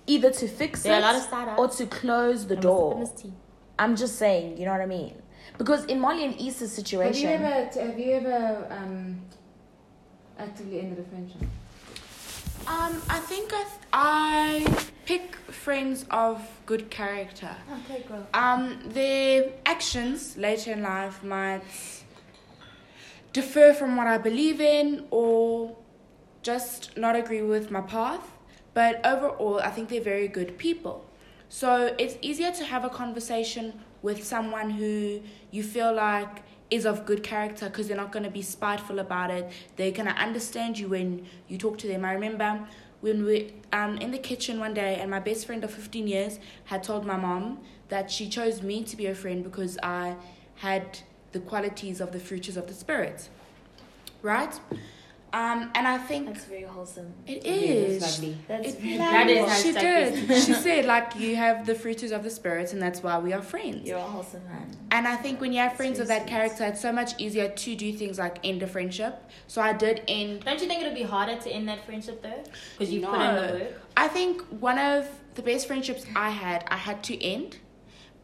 Either 0.07 0.31
to 0.31 0.47
fix 0.47 0.83
There 0.83 0.93
it 0.95 0.99
a 0.99 1.01
lot 1.01 1.47
of 1.47 1.59
or 1.59 1.67
to 1.69 1.85
close 1.87 2.45
the 2.47 2.55
I 2.55 2.57
must 2.57 2.63
door. 2.63 3.05
sip 3.05 3.13
this 3.15 3.21
tea. 3.23 3.33
I'm 3.77 3.95
just 3.95 4.15
saying, 4.17 4.57
you 4.57 4.65
know 4.65 4.71
what 4.71 4.81
I 4.81 4.85
mean? 4.85 5.21
Because 5.57 5.85
in 5.85 5.99
Molly 5.99 6.25
and 6.25 6.35
Issa's 6.39 6.59
Have 6.59 6.69
you 6.69 6.75
situation, 6.83 7.27
ever 7.29 7.69
have 7.79 7.99
you 7.99 8.11
ever 8.13 8.67
um, 8.71 9.21
actively 10.37 10.79
ended 10.79 10.99
a 10.99 11.09
friendship? 11.09 11.41
Um, 12.67 13.01
I 13.09 13.19
think 13.19 13.53
I, 13.53 13.63
th- 13.63 13.87
I 13.93 14.85
pick 15.05 15.35
friends 15.35 16.05
of 16.09 16.41
good 16.65 16.89
character. 16.89 17.55
Okay, 17.85 18.03
girl. 18.07 18.27
Um, 18.33 18.79
their 18.87 19.51
actions 19.65 20.35
later 20.35 20.71
in 20.73 20.81
life 20.81 21.23
might 21.23 21.61
differ 23.33 23.73
from 23.73 23.95
what 23.97 24.07
I 24.07 24.17
believe 24.17 24.59
in 24.61 25.05
or 25.11 25.75
just 26.41 26.97
not 26.97 27.15
agree 27.15 27.43
with 27.43 27.69
my 27.69 27.81
path. 27.81 28.31
But 28.73 29.05
overall, 29.05 29.59
I 29.59 29.69
think 29.69 29.89
they're 29.89 30.01
very 30.01 30.27
good 30.27 30.57
people. 30.57 31.05
So 31.49 31.95
it's 31.99 32.17
easier 32.21 32.51
to 32.51 32.65
have 32.65 32.83
a 32.83 32.89
conversation 32.89 33.73
with 34.01 34.23
someone 34.23 34.71
who 34.71 35.21
you 35.51 35.63
feel 35.63 35.93
like 35.93 36.43
is 36.71 36.85
of 36.85 37.05
good 37.05 37.23
character 37.23 37.67
because 37.67 37.87
they're 37.87 37.97
not 37.97 38.11
going 38.11 38.23
to 38.23 38.31
be 38.31 38.41
spiteful 38.41 38.99
about 38.99 39.31
it. 39.31 39.51
They're 39.75 39.91
going 39.91 40.07
to 40.07 40.15
understand 40.15 40.79
you 40.79 40.89
when 40.89 41.25
you 41.47 41.57
talk 41.57 41.77
to 41.79 41.87
them. 41.87 42.03
I 42.03 42.13
remember 42.13 42.67
when 43.01 43.23
we 43.25 43.53
um 43.71 43.97
in 43.97 44.11
the 44.11 44.17
kitchen 44.17 44.59
one 44.59 44.73
day 44.73 44.95
and 44.95 45.11
my 45.11 45.19
best 45.19 45.45
friend 45.45 45.63
of 45.63 45.71
15 45.71 46.07
years 46.07 46.39
had 46.65 46.83
told 46.83 47.05
my 47.05 47.17
mom 47.17 47.59
that 47.89 48.09
she 48.09 48.27
chose 48.27 48.61
me 48.61 48.83
to 48.83 48.95
be 48.95 49.05
her 49.05 49.13
friend 49.15 49.43
because 49.43 49.77
I 49.83 50.15
had 50.55 50.99
the 51.31 51.39
qualities 51.39 52.01
of 52.01 52.11
the 52.11 52.19
fruits 52.19 52.55
of 52.55 52.67
the 52.67 52.73
spirit. 52.73 53.29
Right? 54.21 54.59
Um, 55.35 55.69
and 55.75 55.85
I 55.85 55.97
think 55.97 56.27
That's 56.27 56.45
very 56.45 56.63
wholesome. 56.63 57.13
It 57.27 57.45
is. 57.45 57.51
Yeah, 57.51 57.99
that's 57.99 58.05
is. 58.05 58.19
lovely. 58.19 58.37
That's 58.47 58.67
It- 58.69 58.79
very 58.79 58.97
That 58.97 59.29
is 59.29 59.61
she 59.61 59.71
did. 59.73 60.43
she 60.45 60.53
said 60.53 60.85
like 60.85 61.07
you 61.19 61.35
have 61.35 61.65
the 61.65 61.75
fruits 61.75 62.09
of 62.17 62.23
the 62.23 62.29
spirit, 62.29 62.71
and 62.71 62.81
that's 62.81 63.03
why 63.03 63.19
we 63.19 63.33
are 63.33 63.41
friends. 63.41 63.85
You're 63.85 63.97
a 63.97 64.01
wholesome 64.01 64.45
man. 64.45 64.67
And 64.91 65.05
I 65.05 65.17
think 65.17 65.41
when 65.41 65.51
you 65.51 65.59
have 65.59 65.73
friends 65.73 65.99
of 65.99 66.07
that 66.07 66.21
sweet. 66.21 66.29
character, 66.29 66.63
it's 66.63 66.79
so 66.79 66.93
much 66.93 67.11
easier 67.19 67.49
to 67.49 67.75
do 67.75 67.91
things 67.91 68.17
like 68.17 68.35
end 68.45 68.63
a 68.63 68.67
friendship. 68.75 69.13
So 69.47 69.61
I 69.61 69.73
did 69.73 70.03
end. 70.07 70.45
Don't 70.45 70.61
you 70.61 70.67
think 70.69 70.81
it'll 70.81 70.93
be 70.95 71.03
harder 71.03 71.35
to 71.35 71.49
end 71.51 71.67
that 71.67 71.85
friendship 71.85 72.23
though? 72.23 72.41
Because 72.77 72.93
you 72.93 73.01
put 73.05 73.19
in 73.19 73.35
the 73.35 73.53
work. 73.59 73.81
I 73.97 74.07
think 74.07 74.41
one 74.69 74.79
of 74.79 75.05
the 75.33 75.41
best 75.41 75.67
friendships 75.67 76.05
I 76.15 76.29
had, 76.29 76.63
I 76.69 76.77
had 76.77 77.03
to 77.09 77.21
end, 77.21 77.57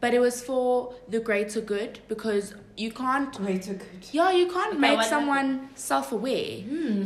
but 0.00 0.14
it 0.14 0.18
was 0.20 0.42
for 0.42 0.94
the 1.08 1.20
greater 1.20 1.60
good 1.60 1.98
because 2.08 2.54
you 2.76 2.90
can't. 2.90 3.34
Greater 3.36 3.74
good. 3.74 4.06
Yeah, 4.12 4.30
you 4.32 4.46
can't 4.50 4.72
Okay, 4.72 4.78
make 4.78 4.96
what 4.98 5.06
someone 5.06 5.68
self-aware. 5.74 6.58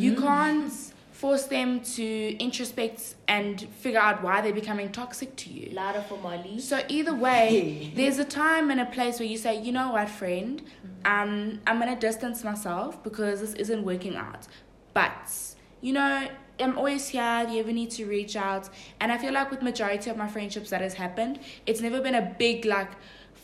You 0.04 0.14
can't 0.16 0.72
force 1.12 1.44
them 1.44 1.80
to 1.80 2.36
introspect 2.38 3.14
and 3.26 3.62
figure 3.80 3.98
out 3.98 4.22
why 4.22 4.42
they're 4.42 4.52
becoming 4.52 4.92
toxic 4.92 5.34
to 5.36 5.50
you. 5.50 5.72
Louder 5.74 6.02
for 6.02 6.18
Molly. 6.18 6.60
So 6.60 6.82
either 6.88 7.14
way, 7.14 7.90
there's 7.96 8.18
a 8.18 8.24
time 8.24 8.70
and 8.70 8.80
a 8.80 8.86
place 8.86 9.18
where 9.18 9.28
you 9.28 9.38
say, 9.38 9.58
you 9.60 9.72
know 9.72 9.92
what, 9.92 10.10
friend, 10.10 10.62
um, 11.06 11.60
I'm 11.66 11.78
gonna 11.78 11.98
distance 11.98 12.44
myself 12.44 13.02
because 13.02 13.40
this 13.40 13.54
isn't 13.54 13.82
working 13.82 14.16
out. 14.16 14.46
But 14.92 15.32
you 15.80 15.92
know, 15.94 16.28
I'm 16.60 16.76
always 16.78 17.08
here. 17.08 17.44
If 17.46 17.50
you 17.52 17.60
ever 17.60 17.72
need 17.72 17.90
to 17.92 18.06
reach 18.06 18.36
out, 18.36 18.68
and 19.00 19.10
I 19.10 19.18
feel 19.18 19.32
like 19.32 19.50
with 19.50 19.62
majority 19.62 20.10
of 20.10 20.16
my 20.16 20.28
friendships 20.28 20.70
that 20.70 20.80
has 20.80 20.94
happened, 20.94 21.38
it's 21.66 21.80
never 21.80 22.00
been 22.00 22.14
a 22.14 22.34
big 22.38 22.64
like 22.64 22.90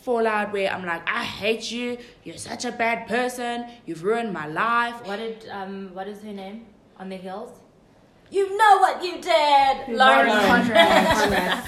fallout 0.02 0.52
where 0.52 0.71
I'm 0.71 0.85
like, 0.85 1.09
I 1.09 1.25
hate 1.25 1.71
you. 1.71 1.99
You're 2.25 2.37
such 2.37 2.64
a 2.64 2.73
bad 2.73 3.09
person. 3.09 3.66
You've 3.87 4.02
ruined 4.02 4.32
my 4.32 4.47
life. 4.47 5.06
What 5.06 5.16
did 5.16 5.49
um 5.50 5.90
what 5.94 6.06
is 6.09 6.23
her 6.23 6.32
name 6.32 6.66
on 6.99 7.09
the 7.09 7.16
hills? 7.16 7.50
You 8.30 8.56
know 8.56 8.78
what 8.78 9.04
you 9.04 9.21
did, 9.21 9.94
Lauren 9.94 10.28
Lauren. 10.28 10.47
Conrad. 10.47 11.16
Conrad. 11.18 11.64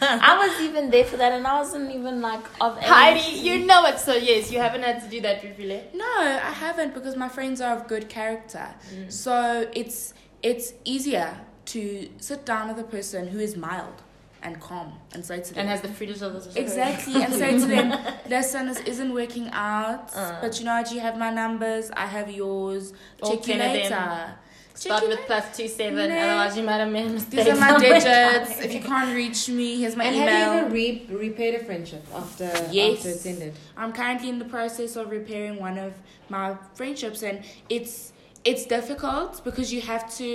I 0.00 0.46
was 0.46 0.66
even 0.66 0.88
there 0.88 1.04
for 1.04 1.18
that, 1.18 1.32
and 1.32 1.46
I 1.46 1.58
wasn't 1.60 1.94
even 1.94 2.22
like 2.22 2.44
of 2.58 2.78
age. 2.78 2.84
Heidi, 2.84 3.38
you 3.40 3.66
know 3.66 3.84
it. 3.84 3.98
So 3.98 4.14
yes, 4.14 4.50
you 4.50 4.58
haven't 4.58 4.82
had 4.82 5.02
to 5.02 5.08
do 5.10 5.20
that 5.20 5.42
with 5.42 5.58
Vile. 5.58 5.82
No, 5.92 6.14
I 6.16 6.52
haven't 6.64 6.94
because 6.94 7.16
my 7.16 7.28
friends 7.28 7.60
are 7.60 7.76
of 7.76 7.86
good 7.86 8.08
character. 8.08 8.66
So 9.08 9.68
it's 9.74 10.14
it's 10.42 10.72
easier 10.84 11.38
to 11.66 12.08
sit 12.18 12.46
down 12.46 12.68
with 12.68 12.78
a 12.78 12.88
person 12.88 13.28
who 13.28 13.38
is 13.38 13.54
mild 13.56 14.02
and 14.46 14.60
calm 14.60 14.88
and 15.12 15.20
say 15.28 15.38
to 15.40 15.50
them 15.52 15.58
And 15.60 15.68
has 15.68 15.80
the 15.86 15.88
freedom 15.88 16.14
of 16.28 16.32
the 16.34 16.40
spirit. 16.40 16.56
exactly 16.64 17.16
and 17.24 17.32
say 17.42 17.50
to 17.62 17.66
them, 17.74 17.88
listen, 18.36 18.62
this 18.70 18.80
isn't 18.92 19.12
working 19.22 19.48
out, 19.52 20.04
Uh. 20.14 20.38
but 20.42 20.52
you 20.58 20.64
know 20.66 20.76
what? 20.78 20.90
You 20.92 21.00
have 21.00 21.16
my 21.26 21.30
numbers, 21.42 21.84
I 22.04 22.06
have 22.16 22.28
yours. 22.30 22.84
All 23.22 23.30
Check 23.36 23.46
you 23.48 23.54
10 23.54 23.60
of 23.60 23.72
them. 23.72 23.82
later. 23.82 24.34
Start 24.74 25.00
Check 25.00 25.02
you 25.04 25.08
with 25.16 25.26
plus 25.26 25.56
two 25.56 25.68
seven, 25.68 26.08
Nah. 26.10 26.16
otherwise 26.24 26.54
you 26.58 26.62
might 26.68 26.80
have 26.84 26.92
made 26.98 27.10
mistakes. 27.10 27.44
These 27.44 27.54
are 27.54 27.60
my 27.66 27.72
digits. 27.78 28.50
If 28.66 28.72
you 28.76 28.82
can't 28.92 29.12
reach 29.22 29.48
me, 29.58 29.68
here's 29.80 29.96
my 29.96 30.04
and 30.04 30.16
email. 30.16 30.28
have 30.28 30.54
you 30.54 30.60
ever 30.66 30.74
re- 30.74 31.06
repaid 31.28 31.52
a 31.60 31.62
friendship 31.68 32.04
after, 32.22 32.48
Yes. 32.70 32.98
after 32.98 33.08
it's 33.14 33.26
ended? 33.32 33.52
I'm 33.80 33.92
currently 34.00 34.28
in 34.34 34.38
the 34.38 34.44
process 34.56 34.90
of 35.00 35.04
repairing 35.18 35.56
one 35.68 35.76
of 35.86 35.92
my 36.28 36.46
friendships, 36.74 37.20
and 37.28 37.36
it's 37.76 37.94
it's 38.50 38.64
difficult 38.76 39.42
because 39.48 39.68
you 39.74 39.80
have 39.92 40.04
to 40.20 40.28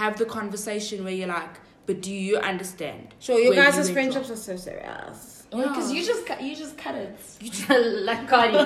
have 0.00 0.12
the 0.22 0.24
conversation 0.38 0.96
where 1.04 1.16
you're 1.20 1.34
like, 1.40 1.54
but 1.86 2.00
do 2.00 2.12
you 2.12 2.36
understand? 2.38 3.14
Sure, 3.20 3.38
your 3.38 3.54
where 3.54 3.70
guys' 3.70 3.88
you 3.88 3.94
friendships 3.94 4.28
wrong? 4.28 4.38
are 4.38 4.40
so 4.40 4.56
serious. 4.56 5.46
because 5.50 5.92
Yeah. 5.92 6.00
you 6.00 6.06
just 6.06 6.26
cut, 6.26 6.40
you 6.42 6.54
just 6.56 6.78
cut 6.78 6.94
it. 6.94 7.14
like 8.08 8.26
Cardi. 8.28 8.52
No. 8.54 8.64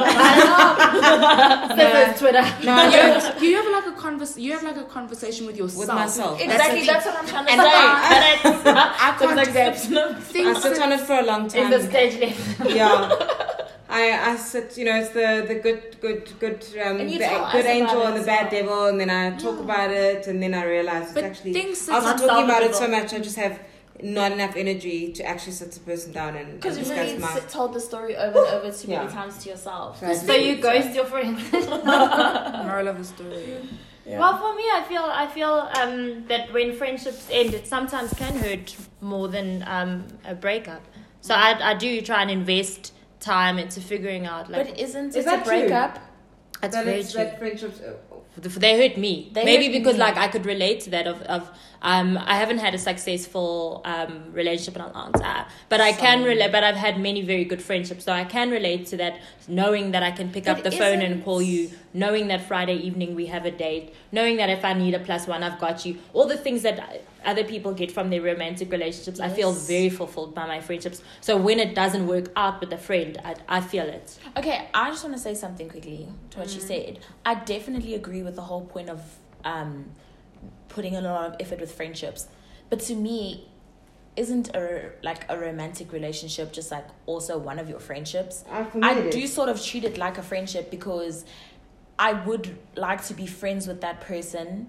Says 1.77 2.19
Twitter. 2.21 2.43
No, 2.65 2.85
you, 2.93 2.99
have, 2.99 3.43
you 3.43 3.57
have 3.57 3.67
like 3.73 3.87
a 3.87 4.01
convers- 4.01 4.39
you 4.39 4.53
have 4.53 4.63
like 4.63 4.77
a 4.77 4.85
conversation 4.85 5.47
with 5.47 5.57
yourself. 5.57 5.81
with 5.87 5.95
myself. 5.95 6.41
Exactly, 6.41 6.87
That's 6.87 7.05
that's, 7.05 7.07
the 7.07 7.11
what 7.11 7.21
I'm 7.23 7.27
trying 7.29 7.47
to 7.47 7.53
And 7.53 7.61
say. 7.61 7.69
I- 7.73 8.39
but 8.43 8.53
it's 8.53 8.67
I 9.09 9.17
can't 9.19 9.37
like 9.37 9.53
do 9.53 10.49
I 10.49 10.53
sit 10.61 10.81
on 10.83 10.93
it 10.93 11.01
for 11.01 11.15
a 11.19 11.23
long 11.23 11.49
time. 11.49 11.65
in 11.65 11.71
the 11.71 11.83
stage 11.89 12.21
left. 12.21 12.71
yeah. 12.71 13.43
I, 13.97 14.33
I 14.33 14.37
sit, 14.37 14.77
you 14.79 14.85
know, 14.87 14.97
it's 15.03 15.11
the, 15.21 15.45
the 15.49 15.55
good, 15.67 15.83
good, 16.05 16.23
good, 16.39 16.61
um, 16.85 17.01
And 17.01 17.09
the 17.09 17.15
you 17.15 17.19
tell 17.19 17.45
us 17.45 17.53
good 17.53 17.67
angel 17.67 18.03
and 18.09 18.17
the 18.17 18.21
as 18.21 18.27
bad 18.27 18.43
well. 18.53 18.57
devil, 18.59 18.87
and 18.91 19.01
then 19.01 19.11
I 19.11 19.23
talk 19.47 19.59
about 19.69 19.91
it, 19.91 20.27
and 20.27 20.43
then 20.43 20.53
I 20.55 20.65
realize 20.65 21.05
it's 21.05 21.13
But 21.15 21.25
actually. 21.25 21.53
things 21.55 21.89
I 21.89 21.95
was 21.99 22.05
It's 22.13 22.21
talking 22.27 22.45
about 22.45 22.63
it 22.63 22.75
so 22.75 22.89
much, 22.89 23.15
I 23.15 23.21
just 23.21 23.37
have 23.37 23.59
not 24.03 24.31
enough 24.33 24.55
energy 24.57 24.99
to 25.13 25.23
actually 25.33 25.53
sit 25.61 25.73
the 25.73 25.81
person 25.81 26.13
down 26.13 26.37
and, 26.37 26.47
and 26.51 26.61
Because 26.61 26.77
you 26.77 26.85
discuss 26.85 27.07
really 27.13 27.19
my. 27.19 27.41
told 27.49 27.73
the 27.73 27.81
story 27.81 28.15
over 28.17 28.39
and 28.39 28.49
over 28.57 28.71
too 28.71 28.89
Yeah. 28.91 28.99
many 29.05 29.13
times 29.19 29.35
to 29.43 29.49
yourself. 29.53 30.01
So 30.01 30.07
I 30.07 30.13
So 30.13 30.35
you 30.35 30.57
ghost 30.57 30.95
your 30.95 31.07
friends. 31.07 31.41
moral 32.67 32.89
of 32.89 32.99
the 32.99 33.05
story. 33.05 33.45
Well, 34.05 34.37
for 34.43 34.55
me, 34.55 34.63
I 34.79 34.83
feel 34.91 35.03
I 35.03 35.27
feel 35.27 35.55
um, 35.81 36.27
that 36.29 36.53
when 36.53 36.69
friendships 36.77 37.27
end, 37.31 37.55
it 37.55 37.67
sometimes 37.67 38.13
can 38.15 38.37
hurt 38.37 38.77
more 39.01 39.29
than 39.29 39.65
um, 39.67 40.07
a 40.25 40.35
breakup. 40.35 40.83
So 41.23 41.35
I, 41.35 41.71
I 41.71 41.75
do 41.75 42.01
try 42.03 42.23
and 42.23 42.31
invest 42.31 42.93
time 43.21 43.59
into 43.59 43.81
figuring 43.81 44.27
out 44.27 44.51
like 44.51 44.69
But 44.69 44.79
isn't 44.79 45.09
Is 45.09 45.17
it 45.17 45.25
that 45.25 45.41
a 45.41 45.45
true? 45.45 45.61
breakup? 45.61 45.99
that's 46.61 46.75
that, 46.77 46.85
very 46.85 47.01
it's, 47.01 47.13
true. 47.13 47.25
that 47.25 47.39
friendships. 47.39 47.81
uh, 47.81 47.95
they 48.59 48.75
hurt 48.89 48.97
me 48.99 49.31
They 49.33 49.45
maybe 49.45 49.67
hurt 49.67 49.73
because 49.73 49.95
me. 49.95 50.01
like 50.01 50.17
i 50.17 50.29
could 50.29 50.45
relate 50.47 50.81
to 50.81 50.91
that 50.91 51.07
of, 51.07 51.23
of 51.23 51.51
um 51.92 52.18
i 52.33 52.37
haven't 52.42 52.59
had 52.59 52.75
a 52.75 52.79
successful 52.79 53.81
um 53.85 54.12
relationship 54.33 54.75
in 54.77 54.83
a 54.83 54.92
long 54.92 55.12
time 55.12 55.46
but 55.68 55.81
i 55.81 55.92
can 55.92 56.25
relate 56.25 56.53
but 56.53 56.64
i've 56.68 56.81
had 56.87 57.01
many 57.09 57.22
very 57.33 57.44
good 57.44 57.62
friendships 57.62 58.05
so 58.05 58.12
i 58.12 58.25
can 58.25 58.51
relate 58.51 58.87
to 58.92 58.96
that 59.03 59.18
knowing 59.49 59.92
that 59.92 60.03
i 60.03 60.11
can 60.11 60.31
pick 60.37 60.49
up 60.49 60.62
the 60.62 60.70
phone 60.70 61.01
and 61.01 61.25
call 61.25 61.40
you 61.40 61.70
knowing 61.94 62.27
that 62.33 62.42
friday 62.51 62.77
evening 62.88 63.14
we 63.14 63.27
have 63.27 63.44
a 63.46 63.51
date 63.51 63.94
knowing 64.12 64.37
that 64.37 64.51
if 64.51 64.64
i 64.64 64.72
need 64.72 64.94
a 64.94 64.99
plus 65.09 65.27
one 65.27 65.42
i've 65.42 65.61
got 65.61 65.87
you. 65.87 65.96
All 66.12 66.27
the 66.27 66.37
things 66.37 66.62
that 66.62 67.03
other 67.25 67.44
people 67.44 67.72
get 67.72 67.90
from 67.96 68.11
their 68.11 68.22
romantic 68.22 68.70
relationships 68.72 69.20
i 69.20 69.29
feel 69.29 69.53
very 69.53 69.90
fulfilled 69.90 70.35
by 70.35 70.46
my 70.46 70.61
friendships. 70.61 71.03
So 71.20 71.37
when 71.37 71.59
it 71.61 71.75
doesn't 71.75 72.07
work 72.07 72.27
out 72.37 72.61
with 72.61 72.72
a 72.72 72.79
friend 72.88 73.18
i, 73.25 73.35
I 73.49 73.61
feel 73.61 73.85
it. 73.85 74.18
Okay, 74.37 74.68
I 74.75 74.90
just 74.90 75.05
want 75.05 75.14
to 75.16 75.22
say 75.22 75.35
something 75.35 75.68
quickly 75.68 76.09
to 76.31 76.38
what 76.40 76.51
she 76.51 76.61
said. 76.61 76.99
I 77.25 77.35
definitely 77.35 77.94
agree 77.94 78.22
with 78.22 78.37
the 78.37 78.42
whole 78.42 78.64
point 78.75 78.90
of 78.90 79.01
um, 79.44 79.87
putting 80.77 80.95
in 80.95 81.05
a 81.05 81.12
lot 81.12 81.27
of 81.31 81.37
effort 81.41 81.59
with 81.59 81.73
friendships, 81.73 82.29
but 82.71 82.79
to 82.89 82.95
me, 82.95 83.49
isn't 84.15 84.49
a 84.55 84.91
like 85.03 85.23
a 85.29 85.37
romantic 85.39 85.93
relationship 85.93 86.53
just 86.53 86.71
like 86.71 86.87
also 87.07 87.37
one 87.51 87.59
of 87.59 87.69
your 87.69 87.81
friendships? 87.81 88.45
I, 88.51 88.67
I 88.83 89.11
do 89.11 89.27
sort 89.27 89.49
of 89.49 89.62
treat 89.69 89.85
it 89.85 89.99
like 89.99 90.17
a 90.19 90.23
friendship 90.23 90.71
because 90.71 91.25
I 91.99 92.12
would 92.12 92.47
like 92.77 93.03
to 93.07 93.15
be 93.15 93.27
friends 93.27 93.67
with 93.67 93.81
that 93.81 94.01
person 94.01 94.69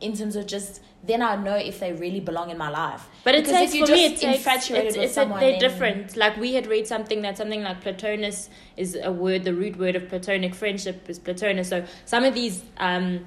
in 0.00 0.16
terms 0.16 0.36
of 0.36 0.46
just 0.46 0.80
then 1.04 1.22
I 1.22 1.34
know 1.36 1.54
if 1.70 1.78
they 1.80 1.92
really 1.92 2.20
belong 2.20 2.50
in 2.50 2.58
my 2.58 2.70
life. 2.70 3.02
But 3.24 3.34
it 3.36 3.44
Because 3.44 3.52
takes 3.60 3.72
if 3.72 3.78
you're 3.78 3.86
for 3.86 3.92
me, 3.94 4.04
it 4.06 4.20
takes 4.20 4.38
infatuated 4.38 4.86
it's, 4.88 4.96
with 4.96 5.04
it's 5.04 5.12
a, 5.12 5.14
someone, 5.14 5.40
they're 5.40 5.50
then- 5.52 5.60
different. 5.60 6.16
Like 6.16 6.36
we 6.36 6.54
had 6.54 6.66
read 6.66 6.86
something 6.86 7.22
that 7.22 7.36
something 7.36 7.62
like 7.62 7.80
platonus 7.80 8.48
is 8.76 8.96
a 9.02 9.12
word. 9.12 9.44
The 9.44 9.54
root 9.54 9.76
word 9.76 9.96
of 9.96 10.08
platonic 10.08 10.54
friendship 10.54 11.08
is 11.08 11.18
platonus. 11.20 11.68
So 11.68 11.84
some 12.04 12.24
of 12.24 12.34
these 12.34 12.62
um, 12.78 13.26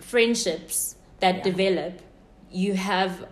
friendships 0.00 0.96
that 1.20 1.36
Yeah. 1.36 1.42
develop, 1.42 2.00
you 2.50 2.74
have 2.74 3.26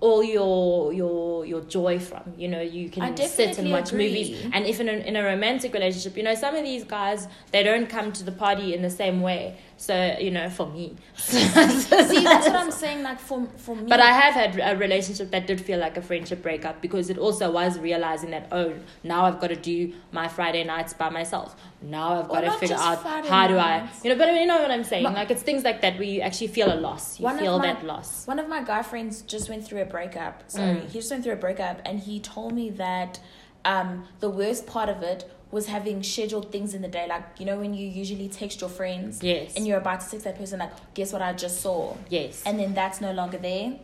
all 0.00 0.22
your 0.22 0.92
your 0.92 1.46
your 1.46 1.62
joy 1.62 1.98
from. 1.98 2.34
You 2.36 2.48
know, 2.48 2.60
you 2.60 2.90
can 2.90 3.16
sit 3.16 3.58
and 3.58 3.70
watch 3.70 3.90
agree. 3.92 4.08
movies. 4.08 4.46
And 4.52 4.66
if 4.66 4.80
in 4.80 4.88
a, 4.88 4.92
in 4.92 5.16
a 5.16 5.22
romantic 5.24 5.72
relationship, 5.72 6.16
you 6.16 6.22
know, 6.22 6.34
some 6.34 6.54
of 6.54 6.62
these 6.64 6.84
guys 6.84 7.28
they 7.52 7.62
don't 7.62 7.88
come 7.88 8.12
to 8.12 8.24
the 8.24 8.32
party 8.32 8.74
in 8.74 8.82
the 8.82 8.90
same 8.90 9.22
way. 9.22 9.56
So 9.84 10.16
you 10.18 10.30
know, 10.30 10.48
for 10.48 10.66
me. 10.66 10.96
See, 11.16 11.46
that's 11.54 11.90
what 11.90 12.56
I'm 12.56 12.70
saying. 12.70 13.02
Like 13.02 13.20
for 13.20 13.46
for 13.56 13.76
me, 13.76 13.84
But 13.86 14.00
I 14.00 14.12
have 14.22 14.32
had 14.34 14.50
a 14.72 14.78
relationship 14.78 15.30
that 15.32 15.46
did 15.46 15.60
feel 15.60 15.78
like 15.78 15.96
a 15.98 16.02
friendship 16.02 16.40
breakup 16.42 16.80
because 16.80 17.10
it 17.10 17.18
also 17.18 17.50
was 17.50 17.78
realizing 17.78 18.30
that 18.30 18.48
oh 18.50 18.72
now 19.02 19.24
I've 19.26 19.40
got 19.40 19.48
to 19.48 19.56
do 19.56 19.92
my 20.10 20.26
Friday 20.28 20.64
nights 20.64 20.94
by 20.94 21.10
myself. 21.10 21.54
Now 21.82 22.20
I've 22.20 22.30
Or 22.30 22.34
got 22.36 22.40
to 22.42 22.52
figure 22.52 22.76
out 22.78 23.02
Friday 23.02 23.28
how 23.28 23.46
do. 23.46 23.56
I 23.58 23.86
you 24.02 24.10
know. 24.10 24.16
But 24.16 24.32
you 24.34 24.46
know 24.46 24.60
what 24.62 24.70
I'm 24.70 24.84
saying? 24.84 25.04
But- 25.04 25.14
like 25.14 25.30
it's 25.30 25.42
things 25.42 25.64
like 25.64 25.82
that 25.82 25.94
where 25.98 26.08
you 26.14 26.20
actually 26.22 26.48
feel 26.48 26.72
a 26.72 26.78
loss. 26.88 27.20
You 27.20 27.28
feel 27.38 27.58
my- 27.58 27.66
that 27.72 27.84
loss. 27.84 28.26
One 28.26 28.38
of 28.38 28.48
my 28.48 28.62
guy 28.62 28.82
friends 28.82 29.20
just 29.22 29.50
went 29.50 29.66
through 29.66 29.82
a 29.82 29.86
breakup. 29.96 30.34
Sorry, 30.50 30.76
Mm. 30.76 30.88
he 30.90 30.98
just 31.00 31.10
went 31.10 31.22
through 31.24 31.34
a 31.34 31.42
breakup, 31.46 31.76
and 31.84 32.00
he 32.00 32.20
told 32.20 32.52
me 32.54 32.70
that 32.70 33.20
um, 33.64 34.06
the 34.20 34.30
worst 34.30 34.66
part 34.66 34.88
of 34.88 35.02
it 35.02 35.30
was 35.50 35.66
having 35.66 36.02
scheduled 36.02 36.50
things 36.50 36.74
in 36.74 36.82
the 36.82 36.88
day. 36.88 37.06
Like 37.08 37.24
you 37.38 37.46
know 37.46 37.58
when 37.58 37.74
you 37.74 37.86
usually 37.86 38.28
text 38.28 38.60
your 38.60 38.70
friends, 38.70 39.22
Yes. 39.22 39.54
and 39.56 39.66
you're 39.66 39.78
about 39.78 40.00
to 40.00 40.10
text 40.10 40.24
that 40.24 40.36
person, 40.36 40.58
like, 40.58 40.72
guess 40.94 41.12
what 41.12 41.22
I 41.22 41.32
just 41.32 41.60
saw, 41.60 41.96
yes. 42.08 42.42
and 42.44 42.58
then 42.58 42.74
that's 42.74 43.00
no 43.00 43.12
longer 43.12 43.38
there. 43.38 43.74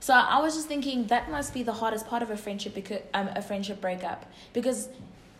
So 0.00 0.14
I 0.14 0.40
was 0.40 0.54
just 0.54 0.68
thinking 0.68 1.06
that 1.08 1.30
must 1.30 1.52
be 1.52 1.62
the 1.64 1.72
hardest 1.72 2.06
part 2.06 2.22
of 2.22 2.30
a 2.30 2.36
friendship 2.36 2.74
because 2.74 3.00
um, 3.14 3.28
a 3.34 3.42
friendship 3.42 3.80
breakup 3.80 4.24
because 4.52 4.88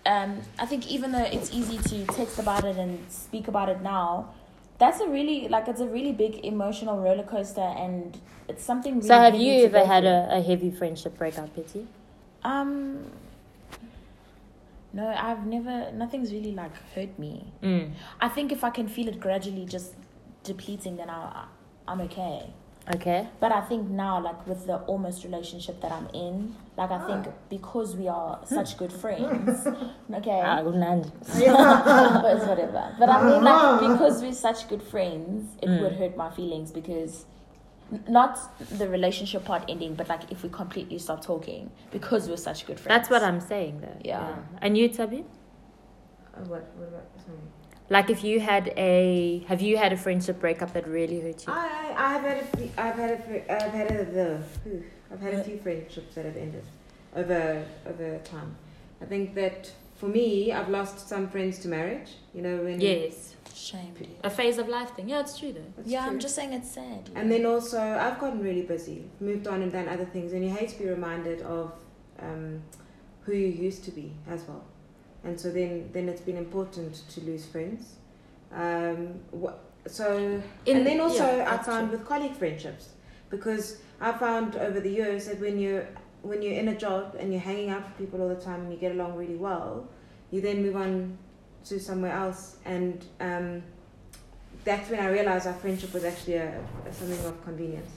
um, 0.05 0.41
I 0.59 0.67
think 0.67 0.91
even 0.91 1.13
though 1.13 1.23
it's 1.23 1.53
easy 1.53 1.79
to 1.79 2.07
text 2.13 2.39
about 2.39 2.65
it 2.65 2.77
and 2.77 2.99
speak 3.11 3.47
about 3.49 3.69
it 3.69 3.83
now, 3.83 4.35
that's 4.79 5.01
a 5.01 5.09
really 5.09 5.49
like 5.49 5.69
it's 5.69 5.81
a 5.81 5.87
really 5.87 6.13
big 6.13 6.45
emotional 6.45 6.99
roller 6.99 7.23
coaster, 7.23 7.61
and 7.61 8.19
it's 8.49 8.65
something. 8.65 8.97
Really 8.97 9.09
So 9.09 9.15
have 9.19 9.35
you 9.35 9.65
ever 9.65 9.85
had 9.85 10.05
a, 10.05 10.29
a 10.39 10.41
heavy 10.43 10.71
friendship 10.71 11.17
breakup, 11.19 11.55
Betty? 11.55 11.87
Um. 12.45 13.11
No, 14.93 15.07
I've 15.09 15.45
never. 15.47 15.91
Nothing's 15.93 16.33
really 16.33 16.53
like 16.53 16.75
hurt 16.95 17.19
me. 17.19 17.53
Mm. 17.63 17.93
I 18.21 18.29
think 18.29 18.53
if 18.53 18.65
I 18.65 18.71
can 18.71 18.89
feel 18.89 19.09
it 19.09 19.21
gradually 19.21 19.67
just 19.67 19.95
depleting, 20.45 20.97
then 20.97 21.11
I, 21.11 21.45
I'm 21.87 22.01
okay. 22.03 22.51
Okay. 22.95 23.29
But 23.39 23.53
I 23.53 23.61
think 23.61 23.91
now, 23.91 24.19
like 24.19 24.47
with 24.47 24.67
the 24.67 24.77
almost 24.93 25.23
relationship 25.23 25.83
that 25.83 25.93
I'm 25.93 26.09
in, 26.15 26.55
like 26.79 26.91
I 26.91 27.07
think 27.07 27.27
because 27.51 27.95
we 27.95 28.09
are 28.09 28.41
such 28.47 28.79
good 28.79 28.91
friends, 29.03 29.67
okay, 30.15 30.41
Ah, 30.43 30.63
good 30.63 30.77
night. 30.77 31.05
but 31.21 32.37
it's 32.37 32.47
whatever. 32.47 32.95
But 32.99 33.11
I 33.11 33.23
mean, 33.29 33.45
like 33.45 33.81
because 33.93 34.23
we're 34.23 34.33
such 34.33 34.69
good 34.69 34.83
friends, 34.83 35.55
it 35.63 35.69
Mm. 35.69 35.83
would 35.83 35.93
hurt 35.93 36.17
my 36.17 36.31
feelings 36.31 36.73
because 36.73 37.27
not 38.09 38.39
the 38.79 38.89
relationship 38.89 39.45
part 39.45 39.65
ending, 39.69 39.95
but 39.95 40.09
like 40.09 40.31
if 40.31 40.43
we 40.43 40.49
completely 40.51 40.99
stop 40.99 41.25
talking 41.25 41.71
because 41.91 42.29
we're 42.29 42.37
such 42.37 42.67
good 42.67 42.79
friends. 42.79 42.89
That's 42.97 43.11
what 43.11 43.23
I'm 43.23 43.41
saying, 43.41 43.81
though. 43.81 43.97
Yeah. 44.05 44.37
And 44.61 44.77
you, 44.77 44.89
Tabi? 44.89 45.25
Uh, 46.35 46.41
what, 46.41 46.65
what 46.77 46.89
about, 46.89 47.07
sorry. 47.25 47.39
Like, 47.91 48.11
if 48.11 48.23
you 48.23 48.39
had 48.41 48.73
a, 48.77 49.45
have 49.49 49.63
you 49.63 49.79
had 49.79 49.93
a 49.95 49.97
friendship 49.97 50.41
breakup 50.41 50.75
that 50.75 50.87
really 50.87 51.21
hurt 51.21 51.47
you? 51.47 51.53
I, 51.53 51.95
I, 51.97 52.15
I've 52.17 52.23
had 52.23 52.37
a, 52.39 52.45
few- 52.57 52.71
I've 52.77 52.95
had 52.97 53.11
a, 53.13 53.19
fr- 53.23 53.51
I've 53.53 53.73
had 53.73 53.91
a, 53.91 54.05
the, 54.05 54.43
I've 55.11 55.21
had 55.21 55.35
a 55.35 55.43
few 55.45 55.59
friendships 55.59 56.15
that 56.15 56.27
have 56.27 56.37
ended 56.37 56.65
over, 57.17 57.65
over 57.87 58.19
time. 58.19 58.57
I 59.01 59.07
think 59.07 59.35
that 59.37 59.73
for 59.99 60.07
me, 60.09 60.53
I've 60.53 60.69
lost 60.69 61.09
some 61.09 61.29
friends 61.29 61.59
to 61.61 61.69
marriage. 61.69 62.09
You 62.35 62.43
know 62.43 62.57
when. 62.63 62.81
Yes. 62.81 63.35
shame. 63.55 63.93
A 64.25 64.31
phase 64.31 64.57
of 64.59 64.69
life 64.69 64.91
thing. 64.95 65.09
Yeah, 65.09 65.21
it's 65.21 65.37
true, 65.39 65.53
though. 65.53 65.61
That's 65.77 65.89
Yeah, 65.89 66.03
true. 66.03 66.11
I'm 66.13 66.19
just 66.21 66.35
saying 66.37 66.53
it's 66.53 66.71
sad. 66.71 67.11
And 67.15 67.31
then 67.31 67.45
also, 67.45 67.81
I've 67.81 68.19
gotten 68.21 68.41
really 68.43 68.63
busy, 68.63 69.05
moved 69.21 69.47
on 69.49 69.63
and 69.63 69.71
done 69.73 69.89
other 69.89 70.05
things, 70.07 70.33
and 70.33 70.45
you 70.45 70.51
hate 70.51 70.69
to 70.71 70.79
be 70.79 70.89
reminded 70.89 71.43
of 71.43 71.73
um, 72.21 72.63
who 73.25 73.33
you 73.33 73.49
used 73.49 73.85
to 73.85 73.91
be 73.91 74.13
as 74.31 74.43
well. 74.49 74.65
And 75.25 75.39
so 75.39 75.51
then, 75.51 75.91
then 75.93 76.09
it's 76.09 76.21
been 76.21 76.37
important 76.37 77.03
to 77.11 77.21
lose 77.23 77.45
friends. 77.45 77.97
Um, 78.53 79.15
wha- 79.33 79.55
so, 79.87 80.17
In- 80.65 80.77
and 80.77 80.87
then 80.87 81.01
also, 81.01 81.27
yeah, 81.39 81.53
I 81.53 81.63
found 81.63 81.89
true. 81.91 81.99
with 81.99 82.07
colleague 82.09 82.37
friendships, 82.37 82.91
because 83.29 83.79
I 84.01 84.13
found 84.13 84.55
over 84.57 84.79
the 84.81 84.91
years 84.91 85.27
that 85.27 85.41
when 85.41 85.59
you're 85.59 85.87
when 86.23 86.43
you're 86.43 86.55
in 86.55 86.69
a 86.69 86.77
job 86.77 87.17
and 87.19 87.33
you're 87.33 87.41
hanging 87.41 87.71
out 87.71 87.85
with 87.85 87.99
people 87.99 88.23
all 88.23 88.29
the 88.29 88.37
time 88.37 88.63
and 88.63 88.73
you 88.73 88.79
get 88.79 88.93
along 88.93 89.17
really 89.17 89.37
well, 89.37 89.89
you 90.31 90.41
then 90.41 90.63
move 90.63 90.77
on 90.77 91.19
to 91.65 91.81
somewhere 91.81 92.13
else, 92.13 92.57
and 92.65 93.05
um, 93.21 93.63
that's 94.65 94.89
when 94.91 95.01
I 95.01 95.11
realized 95.11 95.47
our 95.47 95.55
friendship 95.55 95.93
was 95.93 96.05
actually 96.05 96.35
a, 96.35 96.61
a 96.87 96.93
something 96.93 97.27
of 97.27 97.45
convenience. 97.45 97.91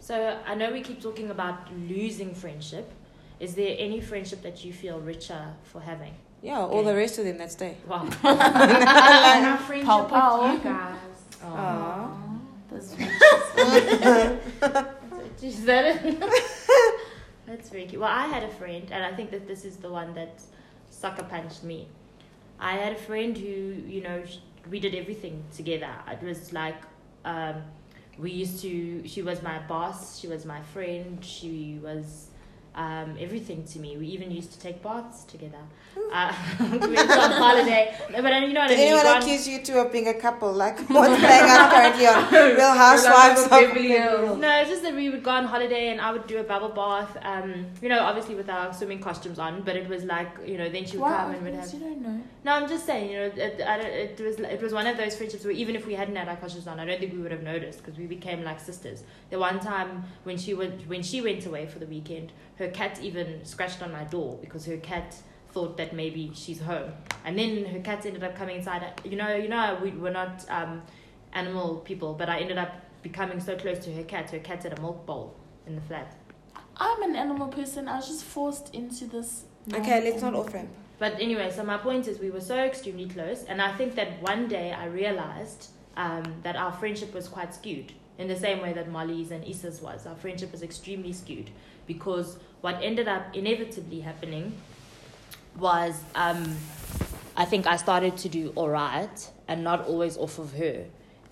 So 0.00 0.38
I 0.46 0.54
know 0.54 0.72
we 0.72 0.80
keep 0.80 1.02
talking 1.02 1.30
about 1.30 1.72
losing 1.74 2.34
friendship. 2.34 2.90
Is 3.38 3.54
there 3.54 3.74
any 3.78 4.00
friendship 4.00 4.42
that 4.42 4.64
you 4.64 4.72
feel 4.72 5.00
richer 5.00 5.54
for 5.64 5.80
having? 5.80 6.14
Yeah, 6.42 6.60
all 6.60 6.82
the 6.82 6.94
rest 6.94 7.18
of 7.18 7.24
them 7.24 7.38
that 7.38 7.52
stay. 7.52 7.76
Wow. 7.86 8.04
and 8.04 8.14
our 9.46 9.58
friendship 9.58 10.08
Pow, 10.08 10.42
with 10.42 10.64
you 10.64 10.70
guys. 10.70 10.96
Aww. 11.42 12.10
That's 12.70 12.92
Is 15.42 15.64
that 15.64 15.84
it? 15.86 16.22
That's 17.50 17.68
very 17.68 17.84
cute. 17.86 18.00
Well, 18.00 18.08
I 18.08 18.28
had 18.28 18.44
a 18.44 18.48
friend, 18.48 18.86
and 18.92 19.04
I 19.04 19.12
think 19.12 19.32
that 19.32 19.48
this 19.48 19.64
is 19.64 19.76
the 19.78 19.90
one 19.90 20.14
that 20.14 20.40
sucker 20.88 21.24
punched 21.24 21.64
me. 21.64 21.88
I 22.60 22.74
had 22.74 22.92
a 22.92 22.96
friend 23.08 23.36
who, 23.36 23.74
you 23.88 24.02
know, 24.02 24.22
we 24.70 24.78
did 24.78 24.94
everything 24.94 25.42
together. 25.52 25.90
It 26.06 26.22
was 26.22 26.52
like, 26.52 26.76
um, 27.24 27.56
we 28.20 28.30
used 28.30 28.60
to, 28.62 29.04
she 29.08 29.22
was 29.22 29.42
my 29.42 29.58
boss, 29.66 30.20
she 30.20 30.28
was 30.28 30.44
my 30.46 30.62
friend, 30.62 31.24
she 31.24 31.80
was 31.82 32.28
um, 32.74 33.16
everything 33.18 33.64
to 33.64 33.78
me. 33.78 33.96
We 33.96 34.06
even 34.08 34.30
used 34.30 34.52
to 34.52 34.60
take 34.60 34.82
baths 34.82 35.24
together. 35.24 35.58
Uh, 36.12 36.32
we 36.60 36.78
went 36.78 37.10
on 37.10 37.32
holiday. 37.32 37.96
No, 38.10 38.22
But 38.22 38.32
uh, 38.32 38.36
you 38.38 38.52
know 38.52 38.60
what 38.60 38.68
Did 38.68 38.78
I 38.78 38.82
mean? 38.82 38.88
anyone 38.88 39.02
Gone- 39.04 39.22
accuse 39.22 39.48
you 39.48 39.62
two 39.62 39.78
of 39.78 39.90
being 39.92 40.08
a 40.08 40.14
couple, 40.14 40.52
like 40.52 40.78
what's 40.88 41.20
playing 41.20 41.50
out 41.50 41.70
currently 41.70 42.06
on 42.06 42.32
Real 42.56 42.72
Housewives 42.72 43.44
of 43.44 43.50
Beverly 43.50 43.88
Hills. 43.88 44.38
No, 44.38 44.60
it's 44.60 44.70
just 44.70 44.82
that 44.82 44.94
we 44.94 45.10
would 45.10 45.22
go 45.22 45.30
on 45.30 45.44
holiday 45.44 45.88
and 45.88 46.00
I 46.00 46.12
would 46.12 46.26
do 46.26 46.38
a 46.38 46.44
bubble 46.44 46.68
bath. 46.68 47.16
Um, 47.22 47.66
you 47.82 47.88
know, 47.88 48.00
obviously 48.00 48.34
with 48.34 48.48
our 48.48 48.72
swimming 48.72 49.00
costumes 49.00 49.38
on, 49.38 49.62
but 49.62 49.76
it 49.76 49.88
was 49.88 50.04
like, 50.04 50.28
you 50.46 50.58
know, 50.58 50.68
then 50.68 50.86
she 50.86 50.96
would 50.96 51.04
wow. 51.04 51.24
come 51.24 51.34
and 51.34 51.42
would 51.42 51.54
have. 51.54 51.72
You 51.72 51.80
don't 51.80 52.02
know. 52.02 52.22
No, 52.44 52.52
I'm 52.52 52.68
just 52.68 52.86
saying, 52.86 53.10
you 53.10 53.18
know, 53.18 53.24
it, 53.24 53.60
I 53.60 53.76
don't, 53.76 53.86
it 53.86 54.20
was 54.20 54.38
it 54.38 54.62
was 54.62 54.72
one 54.72 54.86
of 54.86 54.96
those 54.96 55.16
friendships 55.16 55.44
where 55.44 55.52
even 55.52 55.74
if 55.74 55.86
we 55.86 55.94
hadn't 55.94 56.16
had 56.16 56.28
our 56.28 56.36
costumes 56.36 56.66
on, 56.66 56.80
I 56.80 56.84
don't 56.84 56.98
think 57.00 57.12
we 57.12 57.18
would 57.18 57.32
have 57.32 57.42
noticed 57.42 57.78
because 57.84 57.98
we 57.98 58.06
became 58.06 58.42
like 58.42 58.60
sisters. 58.60 59.02
The 59.30 59.38
one 59.38 59.60
time 59.60 60.04
when 60.22 60.38
she 60.38 60.54
went 60.54 60.88
when 60.88 61.02
she 61.02 61.20
went 61.20 61.44
away 61.46 61.66
for 61.66 61.78
the 61.78 61.86
weekend, 61.86 62.32
her 62.60 62.68
cat 62.68 63.00
even 63.02 63.44
scratched 63.44 63.82
on 63.82 63.90
my 63.90 64.04
door 64.04 64.38
because 64.40 64.66
her 64.66 64.76
cat 64.76 65.16
thought 65.52 65.76
that 65.78 65.92
maybe 65.94 66.30
she's 66.34 66.60
home, 66.60 66.92
and 67.24 67.36
then 67.36 67.64
her 67.64 67.80
cats 67.80 68.06
ended 68.06 68.22
up 68.22 68.36
coming 68.36 68.56
inside. 68.56 68.84
You 69.02 69.16
know, 69.16 69.34
you 69.34 69.48
know, 69.48 69.78
we 69.82 69.90
were 69.90 70.10
not 70.10 70.44
um, 70.48 70.82
animal 71.32 71.78
people, 71.78 72.14
but 72.14 72.28
I 72.28 72.38
ended 72.38 72.58
up 72.58 72.72
becoming 73.02 73.40
so 73.40 73.56
close 73.56 73.78
to 73.80 73.92
her 73.94 74.04
cat. 74.04 74.30
Her 74.30 74.38
cat 74.38 74.62
had 74.62 74.78
a 74.78 74.80
milk 74.80 75.06
bowl 75.06 75.34
in 75.66 75.74
the 75.74 75.80
flat. 75.80 76.14
I'm 76.76 77.02
an 77.02 77.16
animal 77.16 77.48
person. 77.48 77.88
I 77.88 77.96
was 77.96 78.06
just 78.06 78.24
forced 78.24 78.74
into 78.74 79.06
this. 79.06 79.44
Okay, 79.72 80.04
let's 80.04 80.22
not 80.22 80.34
off 80.34 80.52
ramp. 80.54 80.68
But 80.98 81.14
anyway, 81.14 81.50
so 81.50 81.64
my 81.64 81.78
point 81.78 82.08
is, 82.08 82.18
we 82.18 82.30
were 82.30 82.42
so 82.42 82.58
extremely 82.58 83.08
close, 83.08 83.44
and 83.44 83.60
I 83.62 83.74
think 83.74 83.94
that 83.94 84.20
one 84.22 84.48
day 84.48 84.72
I 84.72 84.84
realized 84.84 85.68
um, 85.96 86.24
that 86.42 86.56
our 86.56 86.72
friendship 86.72 87.14
was 87.14 87.26
quite 87.26 87.54
skewed 87.54 87.94
in 88.20 88.28
the 88.28 88.36
same 88.36 88.60
way 88.60 88.72
that 88.74 88.90
Molly's 88.90 89.30
and 89.30 89.42
Issa's 89.44 89.80
was. 89.80 90.06
Our 90.06 90.14
friendship 90.14 90.52
was 90.52 90.62
extremely 90.62 91.12
skewed 91.12 91.50
because 91.86 92.36
what 92.60 92.78
ended 92.82 93.08
up 93.08 93.34
inevitably 93.34 94.00
happening 94.00 94.52
was 95.58 96.04
um, 96.14 96.56
I 97.36 97.46
think 97.46 97.66
I 97.66 97.76
started 97.76 98.18
to 98.18 98.28
do 98.28 98.52
all 98.54 98.68
right 98.68 99.30
and 99.48 99.64
not 99.64 99.86
always 99.86 100.18
off 100.18 100.38
of 100.38 100.52
her. 100.52 100.84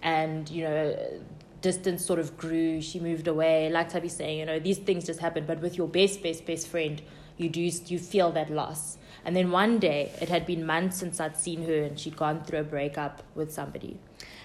And, 0.03 0.49
you 0.49 0.65
know, 0.65 1.21
distance 1.61 2.07
sort 2.07 2.19
of 2.19 2.39
grew. 2.39 2.81
She 2.81 3.01
moved 3.01 3.29
away. 3.29 3.69
Like 3.69 3.91
Tabi's 3.91 4.17
saying, 4.17 4.39
you 4.39 4.47
know, 4.47 4.59
these 4.59 4.79
things 4.79 5.05
just 5.05 5.21
happen. 5.21 5.45
But 5.45 5.61
with 5.61 5.77
your 5.77 5.89
best, 5.89 6.23
best, 6.23 6.47
best 6.47 6.69
friend, 6.69 7.03
you 7.37 7.51
do 7.51 7.61
you 7.61 7.99
feel 7.99 8.33
that 8.33 8.51
loss. 8.51 8.97
And 9.27 9.37
then 9.37 9.51
one 9.51 9.79
day, 9.79 10.11
it 10.23 10.31
had 10.31 10.47
been 10.47 10.65
months 10.65 10.97
since 10.97 11.21
I'd 11.21 11.37
seen 11.37 11.67
her 11.67 11.83
and 11.83 12.01
she'd 12.01 12.17
gone 12.17 12.43
through 12.45 12.61
a 12.61 12.65
breakup 12.65 13.23
with 13.35 13.53
somebody. 13.53 13.99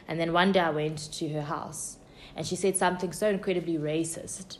And 0.07 0.19
then 0.19 0.33
one 0.33 0.51
day 0.51 0.59
I 0.59 0.71
went 0.71 0.97
to 1.13 1.29
her 1.29 1.43
house 1.43 1.97
and 2.35 2.45
she 2.45 2.55
said 2.55 2.77
something 2.77 3.11
so 3.11 3.29
incredibly 3.29 3.77
racist. 3.77 4.57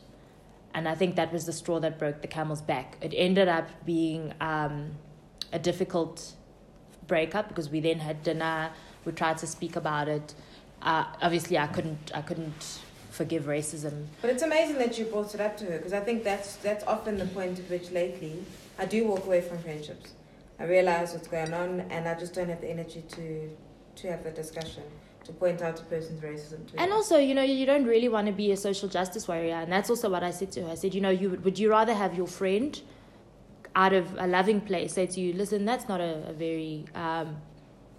And 0.74 0.88
I 0.88 0.96
think 0.96 1.16
that 1.16 1.32
was 1.32 1.46
the 1.46 1.54
straw 1.54 1.80
that 1.80 2.00
broke 2.00 2.22
the 2.22 2.28
camel's 2.28 2.62
back. 2.62 2.98
It 3.02 3.14
ended 3.16 3.48
up 3.48 3.70
being 3.86 4.34
um, 4.42 4.92
a 5.52 5.60
difficult 5.60 6.34
breakup 7.08 7.48
because 7.48 7.70
we 7.70 7.80
then 7.80 8.00
had 8.00 8.24
dinner. 8.24 8.72
We 9.06 9.12
tried 9.12 9.38
to 9.40 9.48
speak 9.48 9.76
about 9.76 10.08
it. 10.08 10.34
Uh, 10.82 11.06
obviously, 11.22 11.58
I 11.58 11.68
couldn't. 11.68 12.12
I 12.14 12.22
couldn't 12.22 12.80
forgive 13.12 13.44
racism. 13.44 14.08
But 14.22 14.32
it's 14.32 14.42
amazing 14.42 14.80
that 14.80 14.98
you 14.98 15.06
brought 15.06 15.36
it 15.36 15.42
up 15.42 15.56
to 15.58 15.66
her 15.66 15.78
because 15.78 15.94
I 15.94 16.00
think 16.00 16.24
that's 16.24 16.56
that's 16.58 16.84
often 16.86 17.18
the 17.18 17.28
point 17.28 17.60
at 17.60 17.70
which 17.70 17.92
lately 17.92 18.44
I 18.80 18.86
do 18.86 19.08
walk 19.08 19.26
away 19.26 19.42
from 19.42 19.60
friendships. 19.60 20.14
I 20.60 20.66
realize 20.66 21.14
what's 21.14 21.28
going 21.28 21.54
on, 21.54 21.82
and 21.92 22.08
I 22.08 22.16
just 22.16 22.34
don't 22.34 22.50
have 22.50 22.62
the 22.62 22.70
energy 22.70 23.04
to 23.10 23.50
to 23.96 24.08
have 24.12 24.24
the 24.24 24.32
discussion 24.32 24.84
to 25.26 25.32
point 25.32 25.62
out 25.62 25.80
a 25.80 25.84
person's 25.84 26.20
racism 26.22 26.66
to 26.68 26.80
And 26.80 26.92
her. 26.92 26.98
also, 26.98 27.18
you 27.18 27.34
know, 27.34 27.44
you 27.44 27.66
don't 27.66 27.86
really 27.86 28.10
want 28.10 28.28
to 28.28 28.34
be 28.34 28.52
a 28.52 28.58
social 28.58 28.90
justice 28.90 29.28
warrior, 29.28 29.56
and 29.56 29.72
that's 29.72 29.90
also 29.90 30.10
what 30.10 30.24
I 30.24 30.32
said 30.32 30.52
to 30.54 30.64
her. 30.64 30.72
I 30.72 30.76
said, 30.76 30.94
you 30.94 31.02
know, 31.02 31.10
you 31.10 31.30
would, 31.30 31.44
would 31.46 31.60
you 31.60 31.70
rather 31.70 31.94
have 31.94 32.16
your 32.16 32.28
friend 32.28 32.82
out 33.76 33.94
of 33.94 34.16
a 34.20 34.28
loving 34.28 34.62
place 34.62 34.94
say 34.94 35.08
to 35.08 35.20
you, 35.20 35.34
listen, 35.34 35.66
that's 35.66 35.88
not 35.88 36.02
a, 36.02 36.28
a 36.28 36.34
very 36.34 36.86
um, 36.94 37.38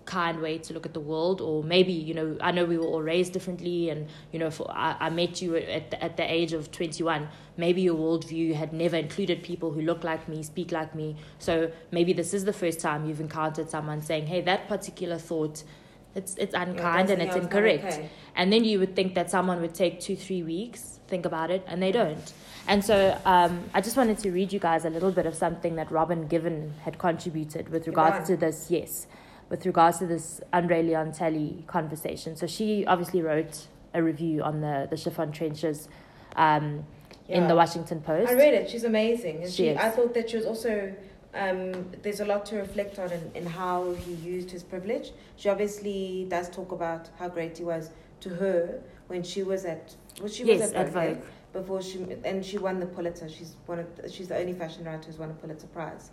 kind 0.04 0.38
way 0.40 0.58
to 0.58 0.74
look 0.74 0.84
at 0.84 0.92
the 0.92 1.00
world, 1.00 1.40
or 1.40 1.64
maybe, 1.64 1.92
you 1.92 2.12
know, 2.12 2.36
I 2.42 2.52
know 2.52 2.66
we 2.66 2.76
were 2.76 2.84
all 2.86 3.02
raised 3.02 3.32
differently, 3.32 3.88
and 3.88 4.06
you 4.30 4.38
know, 4.38 4.50
for 4.50 4.70
I, 4.70 4.96
I 5.00 5.10
met 5.10 5.40
you 5.40 5.56
at 5.56 5.90
the, 5.92 6.04
at 6.04 6.18
the 6.18 6.30
age 6.30 6.52
of 6.52 6.70
twenty 6.70 7.02
one. 7.02 7.28
Maybe 7.56 7.80
your 7.80 7.96
worldview 7.96 8.54
had 8.54 8.72
never 8.72 8.96
included 8.96 9.42
people 9.42 9.72
who 9.72 9.80
look 9.80 10.04
like 10.04 10.28
me, 10.28 10.42
speak 10.42 10.72
like 10.72 10.94
me. 10.94 11.16
So 11.38 11.72
maybe 11.90 12.12
this 12.12 12.34
is 12.34 12.44
the 12.44 12.52
first 12.52 12.80
time 12.80 13.06
you've 13.06 13.20
encountered 13.20 13.70
someone 13.70 14.02
saying, 14.02 14.26
hey, 14.26 14.42
that 14.42 14.68
particular 14.68 15.18
thought. 15.18 15.64
It's 16.14 16.34
it's 16.36 16.54
unkind 16.54 17.08
that's- 17.08 17.10
and 17.10 17.22
it's 17.22 17.36
incorrect. 17.36 17.84
okay. 17.84 18.08
And 18.36 18.52
then 18.52 18.64
you 18.64 18.78
would 18.80 18.94
think 18.96 19.14
that 19.14 19.30
someone 19.30 19.60
would 19.60 19.74
take 19.74 20.00
two, 20.00 20.16
three 20.16 20.42
weeks, 20.42 21.00
think 21.08 21.24
about 21.24 21.50
it, 21.50 21.64
and 21.68 21.82
they 21.82 21.92
don't. 21.92 22.32
And 22.66 22.84
so 22.84 23.16
um, 23.24 23.64
I 23.74 23.80
just 23.80 23.96
wanted 23.96 24.18
to 24.18 24.30
read 24.30 24.52
you 24.52 24.58
guys 24.58 24.84
a 24.84 24.90
little 24.90 25.12
bit 25.12 25.26
of 25.26 25.34
something 25.34 25.76
that 25.76 25.90
Robin 25.90 26.28
Givhan 26.28 26.72
had 26.80 26.98
contributed 26.98 27.68
with 27.68 27.86
regards 27.86 28.26
to 28.28 28.36
this, 28.36 28.70
yes, 28.70 29.06
with 29.50 29.66
regards 29.66 29.98
to 29.98 30.06
this 30.06 30.40
Andre 30.52 30.82
Leon 30.82 31.12
Talley 31.12 31.62
conversation. 31.66 32.36
So 32.36 32.46
she 32.46 32.86
obviously 32.86 33.22
wrote 33.22 33.66
a 33.92 34.02
review 34.02 34.42
on 34.42 34.60
the, 34.62 34.88
the 34.90 34.96
chiffon 34.96 35.30
trenches 35.30 35.88
um, 36.36 36.84
in 37.28 37.46
the 37.48 37.54
Washington 37.54 38.00
Post. 38.00 38.30
I 38.30 38.34
read 38.34 38.54
it. 38.54 38.70
She's 38.70 38.84
amazing. 38.84 39.42
She 39.44 39.50
she. 39.50 39.76
I 39.76 39.90
thought 39.90 40.14
that 40.14 40.30
she 40.30 40.36
was 40.36 40.46
also 40.46 40.92
um, 41.34 41.90
there's 42.02 42.20
a 42.20 42.24
lot 42.24 42.46
to 42.46 42.56
reflect 42.56 42.98
on 42.98 43.10
in, 43.12 43.30
in 43.34 43.46
how 43.46 43.92
he 43.94 44.14
used 44.14 44.50
his 44.50 44.62
privilege. 44.62 45.12
She 45.36 45.48
obviously 45.48 46.26
does 46.28 46.48
talk 46.48 46.72
about 46.72 47.08
how 47.18 47.28
great 47.28 47.58
he 47.58 47.64
was 47.64 47.90
to 48.20 48.28
her 48.30 48.80
when 49.08 49.22
she 49.22 49.42
was 49.42 49.64
at 49.64 49.94
well, 50.20 50.28
she 50.28 50.44
yes, 50.44 50.60
was 50.60 50.72
at 50.72 50.90
Vogue. 50.90 51.16
Vogue. 51.16 51.24
before 51.52 51.82
she 51.82 52.06
and 52.24 52.44
she 52.44 52.58
won 52.58 52.80
the 52.80 52.86
Pulitzer. 52.86 53.28
She's 53.28 53.56
one 53.66 53.80
of 53.80 53.96
the, 53.96 54.10
she's 54.10 54.28
the 54.28 54.36
only 54.36 54.52
fashion 54.52 54.84
writer 54.84 55.06
who's 55.06 55.18
won 55.18 55.30
a 55.30 55.34
Pulitzer 55.34 55.66
Prize. 55.68 56.10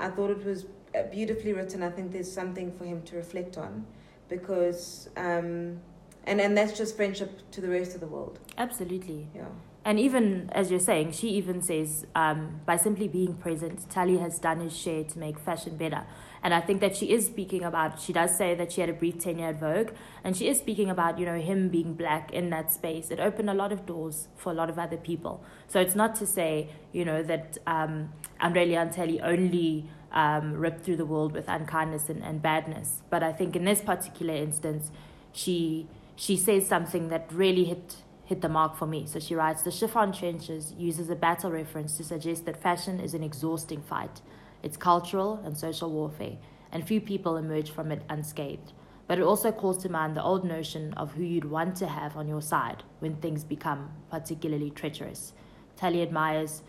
I 0.00 0.08
thought 0.08 0.30
it 0.30 0.44
was 0.44 0.66
uh, 0.94 1.02
beautifully 1.10 1.52
written. 1.52 1.82
I 1.82 1.90
think 1.90 2.12
there's 2.12 2.30
something 2.30 2.72
for 2.72 2.84
him 2.84 3.02
to 3.02 3.16
reflect 3.16 3.58
on 3.58 3.86
because 4.28 5.08
um, 5.16 5.78
and 6.24 6.40
and 6.40 6.56
that's 6.56 6.76
just 6.76 6.96
friendship 6.96 7.50
to 7.52 7.60
the 7.60 7.68
rest 7.68 7.94
of 7.94 8.00
the 8.00 8.06
world. 8.06 8.38
Absolutely. 8.58 9.28
Yeah. 9.34 9.44
And 9.84 9.98
even 9.98 10.48
as 10.52 10.70
you're 10.70 10.80
saying, 10.80 11.12
she 11.12 11.30
even 11.30 11.60
says 11.60 12.06
um, 12.14 12.60
by 12.64 12.76
simply 12.76 13.08
being 13.08 13.34
present, 13.34 13.90
Talley 13.90 14.18
has 14.18 14.38
done 14.38 14.60
his 14.60 14.76
share 14.76 15.02
to 15.04 15.18
make 15.18 15.38
fashion 15.38 15.76
better. 15.76 16.04
And 16.44 16.54
I 16.54 16.60
think 16.60 16.80
that 16.80 16.96
she 16.96 17.12
is 17.12 17.26
speaking 17.26 17.64
about, 17.64 18.00
she 18.00 18.12
does 18.12 18.36
say 18.36 18.54
that 18.54 18.72
she 18.72 18.80
had 18.80 18.90
a 18.90 18.92
brief 18.92 19.18
tenure 19.18 19.48
at 19.48 19.60
Vogue, 19.60 19.90
and 20.24 20.36
she 20.36 20.48
is 20.48 20.58
speaking 20.58 20.90
about, 20.90 21.18
you 21.18 21.26
know, 21.26 21.40
him 21.40 21.68
being 21.68 21.94
black 21.94 22.32
in 22.32 22.50
that 22.50 22.72
space. 22.72 23.10
It 23.10 23.20
opened 23.20 23.48
a 23.50 23.54
lot 23.54 23.72
of 23.72 23.86
doors 23.86 24.28
for 24.36 24.50
a 24.50 24.54
lot 24.54 24.68
of 24.68 24.78
other 24.78 24.96
people. 24.96 25.44
So 25.68 25.80
it's 25.80 25.94
not 25.94 26.14
to 26.16 26.26
say, 26.26 26.70
you 26.92 27.04
know, 27.04 27.22
that 27.22 27.58
um, 27.66 28.12
Andre 28.40 28.66
Leon 28.66 28.90
Talley 28.90 29.20
only 29.20 29.88
um, 30.12 30.54
ripped 30.54 30.84
through 30.84 30.96
the 30.96 31.06
world 31.06 31.32
with 31.32 31.48
unkindness 31.48 32.08
and, 32.08 32.22
and 32.22 32.42
badness. 32.42 33.02
But 33.10 33.22
I 33.22 33.32
think 33.32 33.56
in 33.56 33.64
this 33.64 33.80
particular 33.80 34.34
instance, 34.34 34.90
she 35.32 35.88
she 36.14 36.36
says 36.36 36.66
something 36.66 37.08
that 37.08 37.32
really 37.32 37.64
hit 37.64 37.96
hit 38.32 38.40
the 38.40 38.48
mark 38.48 38.74
for 38.74 38.86
me. 38.86 39.04
So 39.04 39.18
she 39.20 39.34
writes, 39.34 39.60
The 39.60 39.70
chiffon 39.70 40.10
trenches 40.10 40.72
uses 40.78 41.10
a 41.10 41.14
battle 41.14 41.50
reference 41.50 41.98
to 41.98 42.04
suggest 42.04 42.46
that 42.46 42.62
fashion 42.62 42.98
is 42.98 43.12
an 43.12 43.22
exhausting 43.22 43.82
fight. 43.82 44.22
It's 44.62 44.78
cultural 44.78 45.42
and 45.44 45.54
social 45.54 45.90
warfare, 45.90 46.38
and 46.72 46.88
few 46.88 46.98
people 46.98 47.36
emerge 47.36 47.70
from 47.70 47.92
it 47.92 48.00
unscathed. 48.08 48.72
But 49.06 49.18
it 49.18 49.24
also 49.24 49.52
calls 49.52 49.82
to 49.82 49.90
mind 49.90 50.16
the 50.16 50.22
old 50.22 50.46
notion 50.46 50.94
of 50.94 51.12
who 51.12 51.22
you'd 51.22 51.44
want 51.44 51.76
to 51.76 51.86
have 51.86 52.16
on 52.16 52.26
your 52.26 52.40
side 52.40 52.82
when 53.00 53.16
things 53.16 53.44
become 53.44 53.90
particularly 54.10 54.70
treacherous. 54.70 55.34
Talley 55.76 56.00
admires 56.00 56.62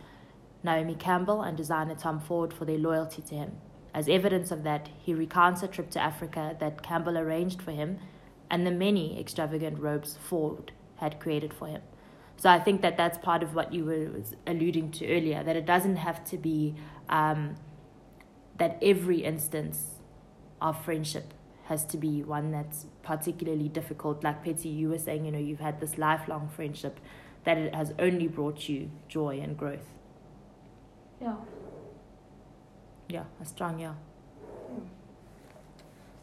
Naomi 0.64 0.96
Campbell 0.96 1.44
and 1.44 1.56
designer 1.56 1.96
Tom 1.96 2.20
Ford 2.20 2.52
for 2.52 2.66
their 2.66 2.78
loyalty 2.78 3.22
to 3.22 3.36
him. 3.36 3.54
As 3.94 4.10
evidence 4.10 4.52
of 4.52 4.64
that, 4.64 4.90
he 5.02 5.14
recounts 5.14 5.64
a 5.64 5.70
trip 5.70 5.90
to 5.92 6.02
Africa 6.02 6.58
that 6.60 6.84
Campbell 6.84 7.18
arranged 7.18 7.62
for 7.62 7.72
him 7.72 8.00
and 8.50 8.68
the 8.68 8.72
many 8.72 9.18
extravagant 9.18 9.80
robes 9.80 10.18
Ford 10.18 10.74
had 11.04 11.20
created 11.20 11.54
for 11.54 11.68
him. 11.68 11.82
So 12.38 12.50
I 12.50 12.60
think 12.60 12.82
that 12.82 12.96
that's 12.98 13.18
part 13.18 13.44
of 13.44 13.54
what 13.54 13.74
you 13.74 13.86
were 13.86 14.10
alluding 14.48 14.92
to 14.92 15.08
earlier, 15.16 15.44
that 15.44 15.56
it 15.56 15.66
doesn't 15.66 15.98
have 15.98 16.24
to 16.32 16.38
be 16.38 16.76
um, 17.10 17.56
that 18.58 18.78
every 18.82 19.20
instance 19.24 19.78
of 20.62 20.84
friendship 20.84 21.34
has 21.66 21.86
to 21.86 21.98
be 21.98 22.24
one 22.24 22.52
that's 22.52 22.86
particularly 23.04 23.70
difficult. 23.70 24.24
Like 24.24 24.44
Petty, 24.44 24.70
you 24.70 24.90
were 24.90 24.98
saying, 24.98 25.26
you 25.26 25.32
know, 25.32 25.40
you've 25.50 25.60
had 25.60 25.80
this 25.80 25.98
lifelong 25.98 26.50
friendship 26.56 27.00
that 27.44 27.58
it 27.58 27.76
has 27.76 27.94
only 28.00 28.28
brought 28.28 28.70
you 28.70 28.90
joy 29.08 29.40
and 29.42 29.58
growth. 29.58 29.88
Yeah. 31.22 31.36
Yeah, 33.10 33.26
a 33.42 33.46
strong 33.46 33.80
yeah. 33.80 33.94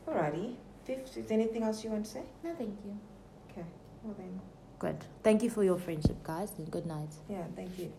Alrighty. 0.09 0.57
Fifth, 0.85 1.17
is 1.17 1.27
there 1.27 1.39
anything 1.39 1.63
else 1.63 1.85
you 1.85 1.91
want 1.91 2.05
to 2.07 2.11
say? 2.11 2.23
No, 2.43 2.55
thank 2.55 2.77
you. 2.85 2.99
Okay. 3.51 3.67
Well 4.03 4.15
then. 4.19 4.41
Good. 4.81 4.97
Thank 5.23 5.43
you 5.43 5.51
for 5.51 5.63
your 5.63 5.79
friendship, 5.79 6.23
guys, 6.25 6.51
and 6.57 6.71
good 6.71 6.87
night. 6.87 7.11
Yeah, 7.29 7.45
thank 7.55 7.79
you. 7.79 7.93